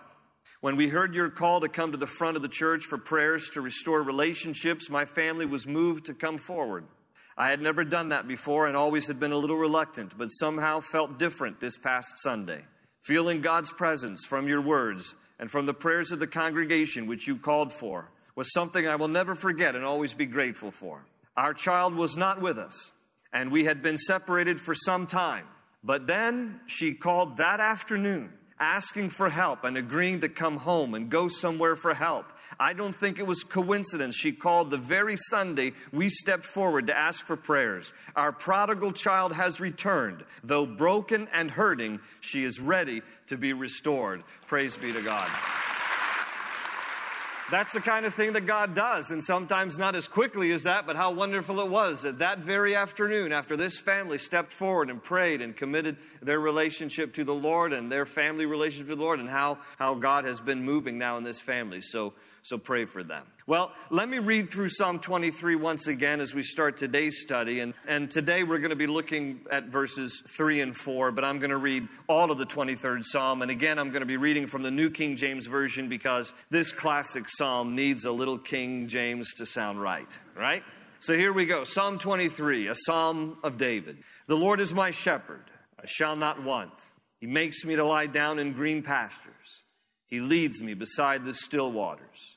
When 0.59 0.75
we 0.75 0.89
heard 0.89 1.15
your 1.15 1.29
call 1.29 1.61
to 1.61 1.69
come 1.69 1.91
to 1.93 1.97
the 1.97 2.05
front 2.05 2.35
of 2.35 2.41
the 2.41 2.49
church 2.49 2.83
for 2.83 2.97
prayers 2.97 3.49
to 3.51 3.61
restore 3.61 4.03
relationships, 4.03 4.89
my 4.89 5.05
family 5.05 5.45
was 5.45 5.65
moved 5.65 6.05
to 6.05 6.13
come 6.13 6.37
forward. 6.37 6.85
I 7.37 7.49
had 7.49 7.61
never 7.61 7.83
done 7.83 8.09
that 8.09 8.27
before 8.27 8.67
and 8.67 8.75
always 8.75 9.07
had 9.07 9.19
been 9.19 9.31
a 9.31 9.37
little 9.37 9.57
reluctant, 9.57 10.17
but 10.17 10.27
somehow 10.27 10.79
felt 10.81 11.19
different 11.19 11.59
this 11.59 11.77
past 11.77 12.17
Sunday. 12.17 12.65
feeling 13.07 13.39
God's 13.39 13.71
presence 13.71 14.25
from 14.25 14.49
your 14.49 14.59
words 14.61 15.15
and 15.39 15.49
from 15.49 15.65
the 15.65 15.73
prayers 15.73 16.11
of 16.11 16.19
the 16.19 16.27
congregation 16.27 17.07
which 17.07 17.25
you 17.25 17.37
called 17.37 17.71
for 17.71 18.11
was 18.35 18.51
something 18.51 18.85
I 18.85 18.97
will 18.97 19.07
never 19.07 19.33
forget 19.33 19.75
and 19.75 19.85
always 19.85 20.13
be 20.13 20.25
grateful 20.25 20.71
for. 20.71 21.05
Our 21.37 21.53
child 21.53 21.95
was 21.95 22.17
not 22.17 22.41
with 22.41 22.57
us, 22.57 22.91
and 23.31 23.49
we 23.49 23.63
had 23.63 23.81
been 23.81 23.95
separated 23.95 24.59
for 24.59 24.75
some 24.75 25.07
time. 25.07 25.45
But 25.87 26.05
then 26.05 26.59
she 26.65 26.93
called 26.93 27.37
that 27.37 27.61
afternoon 27.61 28.33
asking 28.59 29.09
for 29.11 29.29
help 29.29 29.63
and 29.63 29.77
agreeing 29.77 30.19
to 30.19 30.27
come 30.27 30.57
home 30.57 30.95
and 30.95 31.09
go 31.09 31.29
somewhere 31.29 31.77
for 31.77 31.93
help. 31.93 32.25
I 32.59 32.73
don't 32.73 32.95
think 32.95 33.19
it 33.19 33.27
was 33.27 33.45
coincidence. 33.45 34.13
She 34.13 34.33
called 34.33 34.69
the 34.69 34.77
very 34.77 35.15
Sunday 35.15 35.71
we 35.93 36.09
stepped 36.09 36.45
forward 36.45 36.87
to 36.87 36.97
ask 36.97 37.25
for 37.25 37.37
prayers. 37.37 37.93
Our 38.17 38.33
prodigal 38.33 38.91
child 38.91 39.31
has 39.31 39.61
returned. 39.61 40.25
Though 40.43 40.65
broken 40.65 41.29
and 41.31 41.49
hurting, 41.49 42.01
she 42.19 42.43
is 42.43 42.59
ready 42.59 43.01
to 43.27 43.37
be 43.37 43.53
restored. 43.53 44.23
Praise 44.45 44.75
be 44.75 44.91
to 44.91 45.01
God. 45.01 45.29
That's 47.49 47.71
the 47.71 47.79
kind 47.79 48.05
of 48.05 48.13
thing 48.13 48.33
that 48.33 48.45
God 48.45 48.75
does, 48.75 49.09
and 49.11 49.23
sometimes 49.23 49.77
not 49.77 49.95
as 49.95 50.05
quickly 50.05 50.51
as 50.51 50.63
that, 50.63 50.85
but 50.85 50.97
how 50.97 51.11
wonderful 51.11 51.61
it 51.61 51.69
was 51.69 52.01
that 52.01 52.19
that 52.19 52.39
very 52.39 52.75
afternoon, 52.75 53.31
after 53.31 53.55
this 53.55 53.77
family 53.77 54.17
stepped 54.17 54.51
forward 54.51 54.89
and 54.89 55.01
prayed 55.01 55.39
and 55.39 55.55
committed 55.55 55.95
their 56.21 56.41
relationship 56.41 57.13
to 57.13 57.23
the 57.23 57.33
Lord 57.33 57.71
and 57.71 57.89
their 57.89 58.05
family 58.05 58.45
relationship 58.45 58.89
to 58.89 58.97
the 58.97 59.01
Lord, 59.01 59.21
and 59.21 59.29
how, 59.29 59.59
how 59.79 59.95
God 59.95 60.25
has 60.25 60.41
been 60.41 60.63
moving 60.63 60.97
now 60.97 61.17
in 61.17 61.23
this 61.23 61.39
family. 61.39 61.79
So, 61.81 62.13
so 62.47 62.57
pray 62.57 62.85
for 62.85 63.03
them. 63.03 63.25
Well, 63.45 63.73
let 63.89 64.07
me 64.07 64.19
read 64.19 64.49
through 64.49 64.69
Psalm 64.69 64.99
23 64.99 65.57
once 65.57 65.87
again 65.87 66.21
as 66.21 66.33
we 66.33 66.43
start 66.43 66.77
today's 66.77 67.19
study. 67.19 67.59
And, 67.59 67.73
and 67.85 68.09
today 68.09 68.43
we're 68.43 68.59
going 68.59 68.69
to 68.69 68.77
be 68.77 68.87
looking 68.87 69.41
at 69.51 69.65
verses 69.65 70.21
3 70.37 70.61
and 70.61 70.73
4, 70.73 71.11
but 71.11 71.25
I'm 71.25 71.39
going 71.39 71.49
to 71.49 71.57
read 71.57 71.89
all 72.07 72.31
of 72.31 72.37
the 72.37 72.45
23rd 72.45 73.03
Psalm. 73.03 73.41
And 73.41 73.51
again, 73.51 73.77
I'm 73.77 73.89
going 73.89 73.99
to 73.99 74.05
be 74.05 74.15
reading 74.15 74.47
from 74.47 74.63
the 74.63 74.71
New 74.71 74.89
King 74.89 75.17
James 75.17 75.45
Version 75.45 75.89
because 75.89 76.31
this 76.49 76.71
classic 76.71 77.25
psalm 77.27 77.75
needs 77.75 78.05
a 78.05 78.13
little 78.13 78.37
King 78.37 78.87
James 78.87 79.33
to 79.33 79.45
sound 79.45 79.81
right, 79.81 80.17
right? 80.33 80.63
So 80.99 81.17
here 81.17 81.33
we 81.33 81.45
go 81.45 81.65
Psalm 81.65 81.99
23, 81.99 82.69
a 82.69 82.75
psalm 82.75 83.39
of 83.43 83.57
David. 83.57 83.97
The 84.27 84.37
Lord 84.37 84.61
is 84.61 84.73
my 84.73 84.91
shepherd, 84.91 85.43
I 85.77 85.85
shall 85.85 86.15
not 86.15 86.41
want. 86.41 86.71
He 87.19 87.27
makes 87.27 87.65
me 87.65 87.75
to 87.75 87.83
lie 87.83 88.07
down 88.07 88.39
in 88.39 88.53
green 88.53 88.83
pastures, 88.83 89.63
He 90.05 90.21
leads 90.21 90.61
me 90.61 90.75
beside 90.75 91.25
the 91.25 91.33
still 91.33 91.73
waters. 91.73 92.36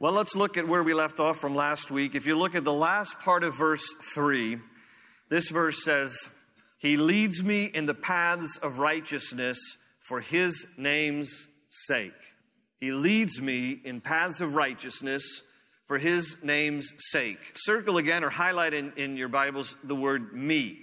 Well, 0.00 0.12
let's 0.12 0.34
look 0.34 0.56
at 0.56 0.66
where 0.66 0.82
we 0.82 0.92
left 0.92 1.20
off 1.20 1.38
from 1.38 1.54
last 1.54 1.90
week. 1.90 2.16
If 2.16 2.26
you 2.26 2.36
look 2.36 2.56
at 2.56 2.64
the 2.64 2.72
last 2.72 3.20
part 3.20 3.44
of 3.44 3.56
verse 3.56 3.86
3, 4.14 4.58
this 5.28 5.48
verse 5.50 5.84
says, 5.84 6.16
He 6.78 6.96
leads 6.96 7.44
me 7.44 7.64
in 7.64 7.86
the 7.86 7.94
paths 7.94 8.56
of 8.56 8.78
righteousness 8.78 9.58
for 10.00 10.20
His 10.20 10.66
name's 10.76 11.46
sake. 11.68 12.12
He 12.80 12.90
leads 12.90 13.40
me 13.40 13.80
in 13.84 14.00
paths 14.00 14.40
of 14.40 14.56
righteousness 14.56 15.42
for 15.86 15.98
His 15.98 16.38
name's 16.42 16.92
sake. 16.98 17.38
Circle 17.54 17.96
again 17.96 18.24
or 18.24 18.30
highlight 18.30 18.74
in, 18.74 18.92
in 18.96 19.16
your 19.16 19.28
Bibles 19.28 19.76
the 19.84 19.94
word 19.94 20.34
me. 20.34 20.78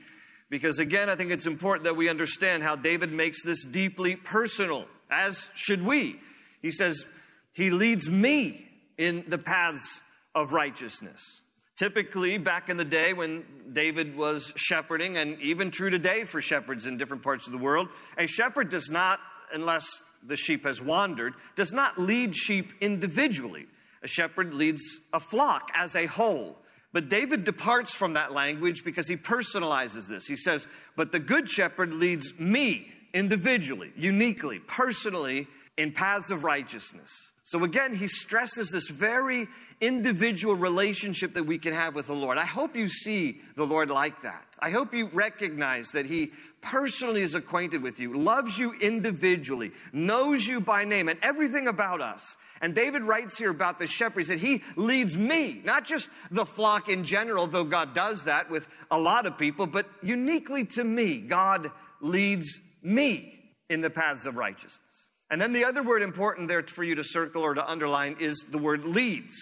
Because 0.50 0.80
again, 0.80 1.10
I 1.10 1.16
think 1.16 1.32
it's 1.32 1.48
important 1.48 1.84
that 1.84 1.98
we 1.98 2.08
understand 2.08 2.64
how 2.64 2.78
David 2.78 3.12
makes 3.12 3.44
this 3.44 3.66
deeply 3.66 4.16
personal, 4.16 4.86
as 5.10 5.50
should 5.54 5.82
we. 5.82 6.22
He 6.62 6.72
says, 6.72 7.06
He 7.52 7.72
leads 7.72 8.10
me 8.10 8.70
in 9.02 9.26
the 9.28 9.38
paths 9.40 10.00
of 10.36 10.54
righteousness. 10.54 11.42
Typically, 11.76 12.38
back 12.38 12.70
in 12.70 12.78
the 12.78 12.86
day 12.86 13.14
when 13.14 13.44
David 13.74 14.16
was 14.16 14.54
shepherding, 14.56 15.18
and 15.18 15.42
even 15.42 15.72
true 15.72 15.90
today 15.90 16.24
for 16.24 16.40
shepherds 16.40 16.86
in 16.86 16.98
different 16.98 17.24
parts 17.24 17.48
of 17.48 17.52
the 17.52 17.58
world, 17.58 17.88
a 18.20 18.28
shepherd 18.28 18.70
does 18.70 18.92
not, 18.92 19.20
unless 19.52 19.88
the 20.24 20.36
sheep 20.36 20.66
has 20.66 20.80
wandered, 20.80 21.34
does 21.56 21.72
not 21.72 22.00
lead 22.00 22.36
sheep 22.36 22.74
individually. 22.80 23.66
A 24.04 24.08
shepherd 24.08 24.54
leads 24.54 24.84
a 25.12 25.20
flock 25.20 25.72
as 25.76 25.96
a 25.96 26.06
whole. 26.06 26.58
But 26.94 27.10
David 27.10 27.44
departs 27.44 27.92
from 27.94 28.14
that 28.14 28.32
language 28.32 28.84
because 28.84 29.08
he 29.08 29.18
personalizes 29.18 30.08
this. 30.08 30.28
He 30.28 30.36
says, 30.36 30.68
But 30.96 31.12
the 31.12 31.20
good 31.20 31.50
shepherd 31.50 31.92
leads 31.92 32.38
me 32.38 32.92
individually, 33.16 33.94
uniquely, 33.96 34.60
personally, 34.60 35.48
in 35.76 35.92
paths 35.92 36.30
of 36.30 36.44
righteousness. 36.44 37.32
So 37.52 37.66
again, 37.66 37.94
he 37.94 38.08
stresses 38.08 38.70
this 38.70 38.88
very 38.88 39.46
individual 39.82 40.56
relationship 40.56 41.34
that 41.34 41.44
we 41.44 41.58
can 41.58 41.74
have 41.74 41.96
with 41.96 42.08
the 42.08 42.14
Lord. 42.14 42.38
I 42.38 42.46
hope 42.46 42.78
you 42.78 42.88
see 42.88 43.42
the 43.58 43.66
Lord 43.66 43.90
like 43.90 44.22
that. 44.22 44.46
I 44.58 44.70
hope 44.70 44.94
you 44.94 45.10
recognize 45.12 45.90
that 45.90 46.06
he 46.06 46.32
personally 46.62 47.22
is 47.24 47.36
acquainted 47.36 47.84
with 47.84 48.00
you, 48.00 48.18
loves 48.18 48.58
you 48.58 48.72
individually, 48.80 49.74
knows 49.92 50.48
you 50.48 50.62
by 50.62 50.86
name 50.86 51.10
and 51.10 51.20
everything 51.22 51.68
about 51.68 52.00
us. 52.00 52.38
And 52.62 52.74
David 52.74 53.04
writes 53.04 53.38
here 53.38 53.52
about 53.52 53.80
the 53.80 53.88
shepherd. 53.88 54.22
He 54.22 54.26
said, 54.28 54.40
He 54.40 54.64
leads 54.78 55.18
me, 55.18 55.62
not 55.66 55.86
just 55.86 56.10
the 56.30 56.46
flock 56.46 56.88
in 56.88 57.04
general, 57.04 57.48
though 57.48 57.66
God 57.66 57.94
does 57.94 58.24
that 58.24 58.50
with 58.50 58.66
a 58.90 58.98
lot 58.98 59.26
of 59.26 59.38
people, 59.38 59.68
but 59.68 59.88
uniquely 60.02 60.64
to 60.68 60.86
me, 60.86 61.18
God 61.18 61.70
leads 62.00 62.62
me 62.82 63.40
in 63.70 63.82
the 63.82 63.90
paths 63.90 64.26
of 64.26 64.38
righteousness. 64.38 64.91
And 65.32 65.42
then 65.42 65.54
the 65.54 65.64
other 65.64 65.82
word 65.82 66.02
important 66.02 66.50
there 66.50 66.62
for 66.62 66.84
you 66.84 66.96
to 66.96 67.04
circle 67.04 67.42
or 67.42 67.54
to 67.54 67.66
underline 67.66 68.18
is 68.20 68.46
the 68.52 68.58
word 68.58 68.84
leads. 68.84 69.34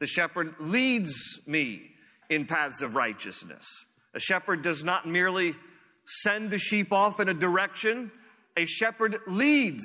The 0.00 0.06
shepherd 0.06 0.56
leads 0.58 1.14
me 1.46 1.82
in 2.28 2.46
paths 2.46 2.82
of 2.82 2.96
righteousness. 2.96 3.64
A 4.12 4.18
shepherd 4.18 4.62
does 4.62 4.82
not 4.82 5.06
merely 5.06 5.54
send 6.04 6.50
the 6.50 6.58
sheep 6.58 6.92
off 6.92 7.20
in 7.20 7.28
a 7.28 7.34
direction, 7.34 8.10
a 8.56 8.64
shepherd 8.64 9.18
leads 9.28 9.84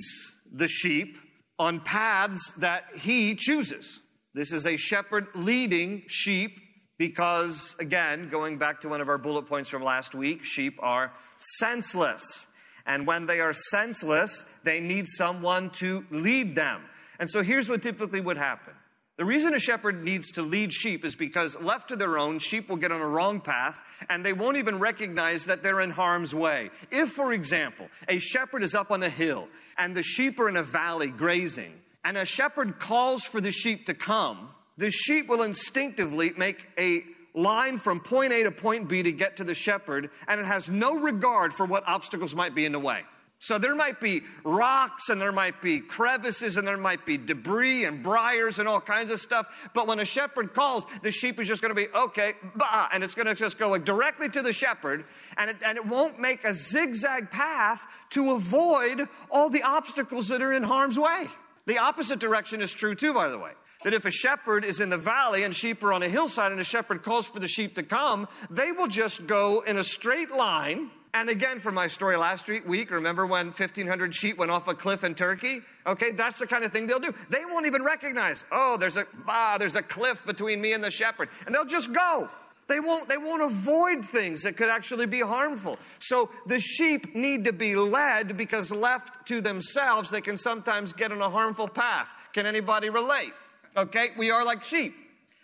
the 0.52 0.68
sheep 0.68 1.16
on 1.60 1.80
paths 1.80 2.52
that 2.58 2.84
he 2.96 3.36
chooses. 3.36 4.00
This 4.34 4.52
is 4.52 4.66
a 4.66 4.78
shepherd 4.78 5.28
leading 5.36 6.04
sheep 6.08 6.58
because, 6.98 7.76
again, 7.80 8.30
going 8.30 8.58
back 8.58 8.82
to 8.82 8.90
one 8.90 9.02
of 9.02 9.10
our 9.10 9.18
bullet 9.18 9.44
points 9.44 9.70
from 9.70 9.84
last 9.84 10.16
week, 10.16 10.44
sheep 10.44 10.78
are 10.82 11.14
senseless. 11.60 12.48
And 12.86 13.08
when 13.08 13.26
they 13.26 13.40
are 13.40 13.54
senseless, 13.54 14.44
they 14.64 14.80
need 14.80 15.08
someone 15.08 15.70
to 15.72 16.06
lead 16.12 16.56
them. 16.56 16.82
And 17.20 17.30
so 17.30 17.42
here's 17.42 17.70
what 17.70 17.82
typically 17.82 18.22
would 18.22 18.38
happen. 18.38 18.74
The 19.18 19.26
reason 19.26 19.54
a 19.54 19.60
shepherd 19.60 20.04
needs 20.04 20.32
to 20.34 20.42
lead 20.42 20.74
sheep 20.74 21.06
is 21.06 21.16
because 21.16 21.56
left 21.62 21.88
to 21.88 21.96
their 21.96 22.18
own, 22.18 22.40
sheep 22.40 22.68
will 22.68 22.76
get 22.76 22.92
on 22.92 23.00
a 23.00 23.08
wrong 23.08 23.40
path 23.40 23.78
and 24.10 24.26
they 24.26 24.34
won't 24.34 24.58
even 24.58 24.78
recognize 24.80 25.46
that 25.46 25.64
they're 25.64 25.80
in 25.80 25.92
harm's 25.92 26.36
way. 26.36 26.70
If, 26.92 27.12
for 27.12 27.32
example, 27.32 27.88
a 28.10 28.20
shepherd 28.20 28.62
is 28.62 28.76
up 28.76 28.92
on 28.92 29.02
a 29.04 29.10
hill 29.10 29.48
and 29.78 29.96
the 29.96 30.04
sheep 30.04 30.38
are 30.40 30.50
in 30.50 30.58
a 30.58 30.64
valley 30.64 31.08
grazing 31.08 31.72
and 32.04 32.18
a 32.18 32.26
shepherd 32.26 32.78
calls 32.78 33.24
for 33.24 33.40
the 33.40 33.52
sheep 33.52 33.86
to 33.86 33.94
come, 33.94 34.50
the 34.78 34.92
sheep 34.92 35.30
will 35.30 35.44
instinctively 35.44 36.34
make 36.36 36.68
a 36.78 37.04
line 37.36 37.78
from 37.78 38.00
point 38.00 38.34
A 38.34 38.44
to 38.44 38.52
point 38.52 38.88
B 38.88 39.04
to 39.04 39.12
get 39.12 39.38
to 39.38 39.44
the 39.44 39.56
shepherd, 39.56 40.10
and 40.28 40.40
it 40.40 40.46
has 40.46 40.70
no 40.70 40.96
regard 40.96 41.54
for 41.54 41.66
what 41.66 41.84
obstacles 41.88 42.34
might 42.34 42.56
be 42.56 42.66
in 42.66 42.72
the 42.72 42.80
way. 42.80 43.04
So 43.40 43.60
there 43.60 43.76
might 43.76 44.00
be 44.00 44.24
rocks 44.44 45.10
and 45.10 45.22
there 45.22 45.32
might 45.32 45.62
be 45.62 45.80
crevices 45.80 46.58
and 46.58 46.68
there 46.68 46.78
might 46.78 47.06
be 47.06 47.18
debris 47.18 47.84
and 47.84 48.02
briars 48.02 48.60
and 48.60 48.68
all 48.68 48.82
kinds 48.82 49.12
of 49.12 49.20
stuff. 49.20 49.46
But 49.74 49.88
when 49.88 50.00
a 50.00 50.06
shepherd 50.06 50.54
calls, 50.54 50.86
the 51.04 51.12
sheep 51.12 51.40
is 51.40 51.48
just 51.48 51.62
going 51.62 51.70
to 51.70 51.76
be, 51.76 51.88
okay, 51.94 52.34
bah, 52.56 52.88
and 52.92 53.04
it's 53.04 53.14
going 53.14 53.28
to 53.28 53.36
just 53.36 53.60
go 53.60 53.78
directly 53.78 54.30
to 54.30 54.42
the 54.42 54.54
shepherd 54.54 55.06
and 55.38 55.50
it, 55.50 55.58
and 55.64 55.78
it 55.78 55.86
won't 55.86 56.20
make 56.20 56.44
a 56.46 56.54
zigzag 56.54 57.30
path 57.30 57.82
to 58.12 58.32
avoid 58.32 59.08
all 59.30 59.50
the 59.50 59.64
obstacles 59.64 60.30
that 60.30 60.42
are 60.42 60.54
in 60.54 60.64
harm's 60.64 60.98
way. 60.98 61.28
The 61.68 61.78
opposite 61.78 62.20
direction 62.20 62.62
is 62.62 62.74
true 62.74 62.96
too, 62.96 63.14
by 63.14 63.30
the 63.30 63.38
way 63.38 63.52
that 63.86 63.94
if 63.94 64.04
a 64.04 64.12
shepherd 64.12 64.66
is 64.66 64.80
in 64.80 64.90
the 64.90 64.98
valley 64.98 65.44
and 65.44 65.56
sheep 65.56 65.84
are 65.84 65.94
on 65.94 66.02
a 66.02 66.10
hillside 66.10 66.52
and 66.52 66.60
a 66.60 66.64
shepherd 66.64 67.04
calls 67.04 67.28
for 67.28 67.40
the 67.40 67.48
sheep 67.48 67.76
to 67.76 67.84
come, 67.84 68.28
they 68.50 68.72
will 68.72 68.88
just 68.88 69.28
go 69.28 69.62
in 69.62 69.78
a 69.78 69.84
straight 69.84 70.32
line. 70.32 70.90
And 71.14 71.30
again, 71.30 71.60
from 71.60 71.76
my 71.76 71.86
story 71.86 72.18
last 72.18 72.48
week, 72.48 72.90
remember 72.90 73.28
when 73.28 73.52
1,500 73.52 74.16
sheep 74.16 74.40
went 74.40 74.50
off 74.50 74.68
a 74.68 74.74
cliff 74.74 75.04
in 75.04 75.14
Turkey? 75.14 75.62
Okay, 75.86 76.10
that's 76.14 76.40
the 76.40 76.48
kind 76.48 76.64
of 76.64 76.74
thing 76.74 76.88
they'll 76.88 77.00
do. 77.00 77.14
They 77.30 77.46
won't 77.46 77.68
even 77.68 77.84
recognize, 77.84 78.44
oh, 78.52 78.76
there's 78.76 78.98
a, 78.98 79.06
ah, 79.28 79.58
there's 79.60 79.76
a 79.76 79.84
cliff 79.84 80.26
between 80.26 80.60
me 80.60 80.74
and 80.74 80.84
the 80.84 80.90
shepherd. 80.90 81.30
And 81.46 81.54
they'll 81.54 81.64
just 81.64 81.94
go. 81.94 82.28
They 82.68 82.80
won't, 82.80 83.08
they 83.08 83.18
won't 83.18 83.44
avoid 83.44 84.04
things 84.04 84.42
that 84.42 84.58
could 84.58 84.70
actually 84.70 85.06
be 85.06 85.22
harmful. 85.22 85.78
So 86.00 86.32
the 86.48 86.60
sheep 86.60 87.14
need 87.14 87.44
to 87.44 87.54
be 87.54 87.76
led 87.76 88.36
because 88.36 88.72
left 88.72 89.28
to 89.28 89.42
themselves, 89.42 90.10
they 90.10 90.22
can 90.22 90.38
sometimes 90.38 90.92
get 90.92 91.12
on 91.12 91.22
a 91.22 91.30
harmful 91.30 91.68
path. 91.68 92.08
Can 92.34 92.48
anybody 92.48 92.90
relate? 92.90 93.32
Okay, 93.76 94.10
we 94.18 94.32
are 94.32 94.44
like 94.44 94.64
sheep. 94.64 94.96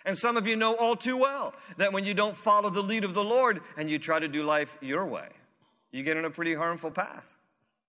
And 0.06 0.18
some 0.18 0.36
of 0.36 0.48
you 0.48 0.56
know 0.56 0.76
all 0.76 0.96
too 0.96 1.18
well 1.18 1.54
that 1.78 1.94
when 1.94 2.06
you 2.06 2.14
don't 2.14 2.36
follow 2.36 2.70
the 2.70 2.82
lead 2.82 3.04
of 3.04 3.14
the 3.14 3.24
Lord 3.24 3.62
and 3.78 3.90
you 3.90 4.00
try 4.00 4.20
to 4.20 4.28
do 4.28 4.44
life 4.44 4.76
your 4.82 5.06
way, 5.06 5.28
you 5.92 6.04
get 6.04 6.18
on 6.18 6.26
a 6.26 6.32
pretty 6.32 6.56
harmful 6.56 6.90
path. 6.90 7.26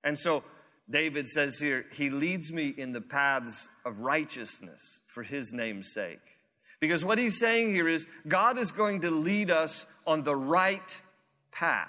And 0.04 0.18
so 0.18 0.44
David 0.90 1.28
says 1.28 1.58
here, 1.58 1.86
He 1.92 2.10
leads 2.10 2.52
me 2.52 2.74
in 2.76 2.92
the 2.92 3.00
paths 3.00 3.68
of 3.86 4.00
righteousness 4.00 5.00
for 5.06 5.22
His 5.22 5.52
name's 5.52 5.92
sake. 5.94 6.20
Because 6.82 7.04
what 7.04 7.16
he's 7.16 7.38
saying 7.38 7.70
here 7.70 7.88
is 7.88 8.08
God 8.26 8.58
is 8.58 8.72
going 8.72 9.02
to 9.02 9.10
lead 9.12 9.52
us 9.52 9.86
on 10.04 10.24
the 10.24 10.34
right 10.34 11.00
path. 11.52 11.86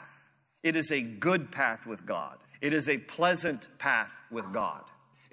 It 0.62 0.75
is 0.75 0.91
a 0.91 1.01
good 1.01 1.51
path 1.51 1.88
with 1.88 2.05
God, 2.05 2.38
it 2.62 2.74
is 2.74 2.88
a 2.88 3.00
pleasant 3.00 3.67
path 3.79 4.12
with 4.29 4.53
God. 4.53 4.83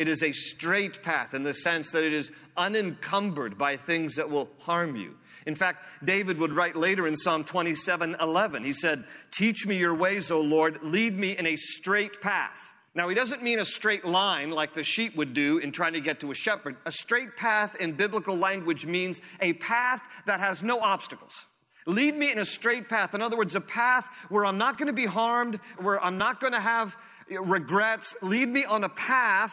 It 0.01 0.09
is 0.09 0.23
a 0.23 0.33
straight 0.33 1.03
path 1.03 1.35
in 1.35 1.43
the 1.43 1.53
sense 1.53 1.91
that 1.91 2.05
it 2.05 2.15
is 2.15 2.33
unencumbered 2.57 3.59
by 3.59 3.77
things 3.77 4.15
that 4.15 4.31
will 4.31 4.49
harm 4.61 4.97
you. 4.97 5.17
In 5.45 5.55
fact, 5.55 5.85
David 6.03 6.39
would 6.39 6.55
write 6.55 6.75
later 6.75 7.07
in 7.07 7.15
Psalm 7.15 7.45
27 7.45 8.17
11, 8.19 8.65
he 8.65 8.73
said, 8.73 9.05
Teach 9.31 9.67
me 9.67 9.77
your 9.77 9.95
ways, 9.95 10.31
O 10.31 10.41
Lord, 10.41 10.79
lead 10.83 11.19
me 11.19 11.37
in 11.37 11.47
a 11.47 11.55
straight 11.55 12.23
path. 12.23 12.57
Now, 12.95 13.11
he 13.11 13.15
doesn't 13.15 13.43
mean 13.43 13.59
a 13.59 13.65
straight 13.67 14.07
line 14.07 14.51
like 14.51 14.73
the 14.73 14.83
sheep 14.83 15.17
would 15.17 15.35
do 15.35 15.59
in 15.59 15.71
trying 15.71 15.93
to 15.93 16.01
get 16.01 16.21
to 16.21 16.31
a 16.31 16.35
shepherd. 16.35 16.77
A 16.87 16.93
straight 16.93 17.37
path 17.37 17.77
in 17.79 17.93
biblical 17.93 18.39
language 18.39 18.87
means 18.87 19.21
a 19.43 19.53
path 19.53 20.01
that 20.25 20.41
has 20.41 20.63
no 20.63 20.81
obstacles. 20.81 21.45
Lead 21.85 22.17
me 22.17 22.33
in 22.33 22.39
a 22.39 22.47
straight 22.47 22.89
path. 22.89 23.15
In 23.15 23.21
other 23.21 23.37
words, 23.37 23.55
a 23.55 23.61
path 23.61 24.07
where 24.31 24.47
I'm 24.47 24.57
not 24.57 24.79
going 24.79 24.87
to 24.87 24.95
be 24.95 25.05
harmed, 25.05 25.61
where 25.77 26.03
I'm 26.03 26.17
not 26.17 26.41
going 26.41 26.55
to 26.55 26.61
have 26.61 26.97
regrets. 27.29 28.17
Lead 28.23 28.49
me 28.49 28.65
on 28.65 28.83
a 28.83 28.89
path 28.89 29.53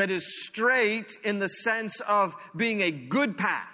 that 0.00 0.10
is 0.10 0.42
straight 0.46 1.18
in 1.24 1.40
the 1.40 1.48
sense 1.48 2.00
of 2.08 2.34
being 2.56 2.80
a 2.80 2.90
good 2.90 3.36
path. 3.36 3.68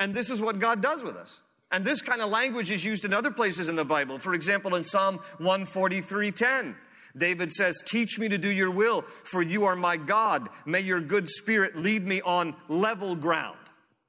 And 0.00 0.12
this 0.12 0.28
is 0.28 0.40
what 0.40 0.58
God 0.58 0.82
does 0.82 1.04
with 1.04 1.14
us. 1.14 1.40
And 1.70 1.84
this 1.84 2.02
kind 2.02 2.20
of 2.20 2.30
language 2.30 2.72
is 2.72 2.84
used 2.84 3.04
in 3.04 3.12
other 3.12 3.30
places 3.30 3.68
in 3.68 3.76
the 3.76 3.84
Bible. 3.84 4.18
For 4.18 4.34
example, 4.34 4.74
in 4.74 4.82
Psalm 4.82 5.20
143:10. 5.38 6.74
David 7.16 7.52
says, 7.52 7.80
Teach 7.86 8.18
me 8.18 8.28
to 8.28 8.38
do 8.38 8.48
your 8.48 8.72
will, 8.72 9.04
for 9.22 9.40
you 9.40 9.66
are 9.66 9.76
my 9.76 9.96
God. 9.96 10.48
May 10.66 10.80
your 10.80 11.00
good 11.00 11.28
spirit 11.28 11.76
lead 11.76 12.04
me 12.04 12.20
on 12.22 12.56
level 12.68 13.14
ground. 13.14 13.58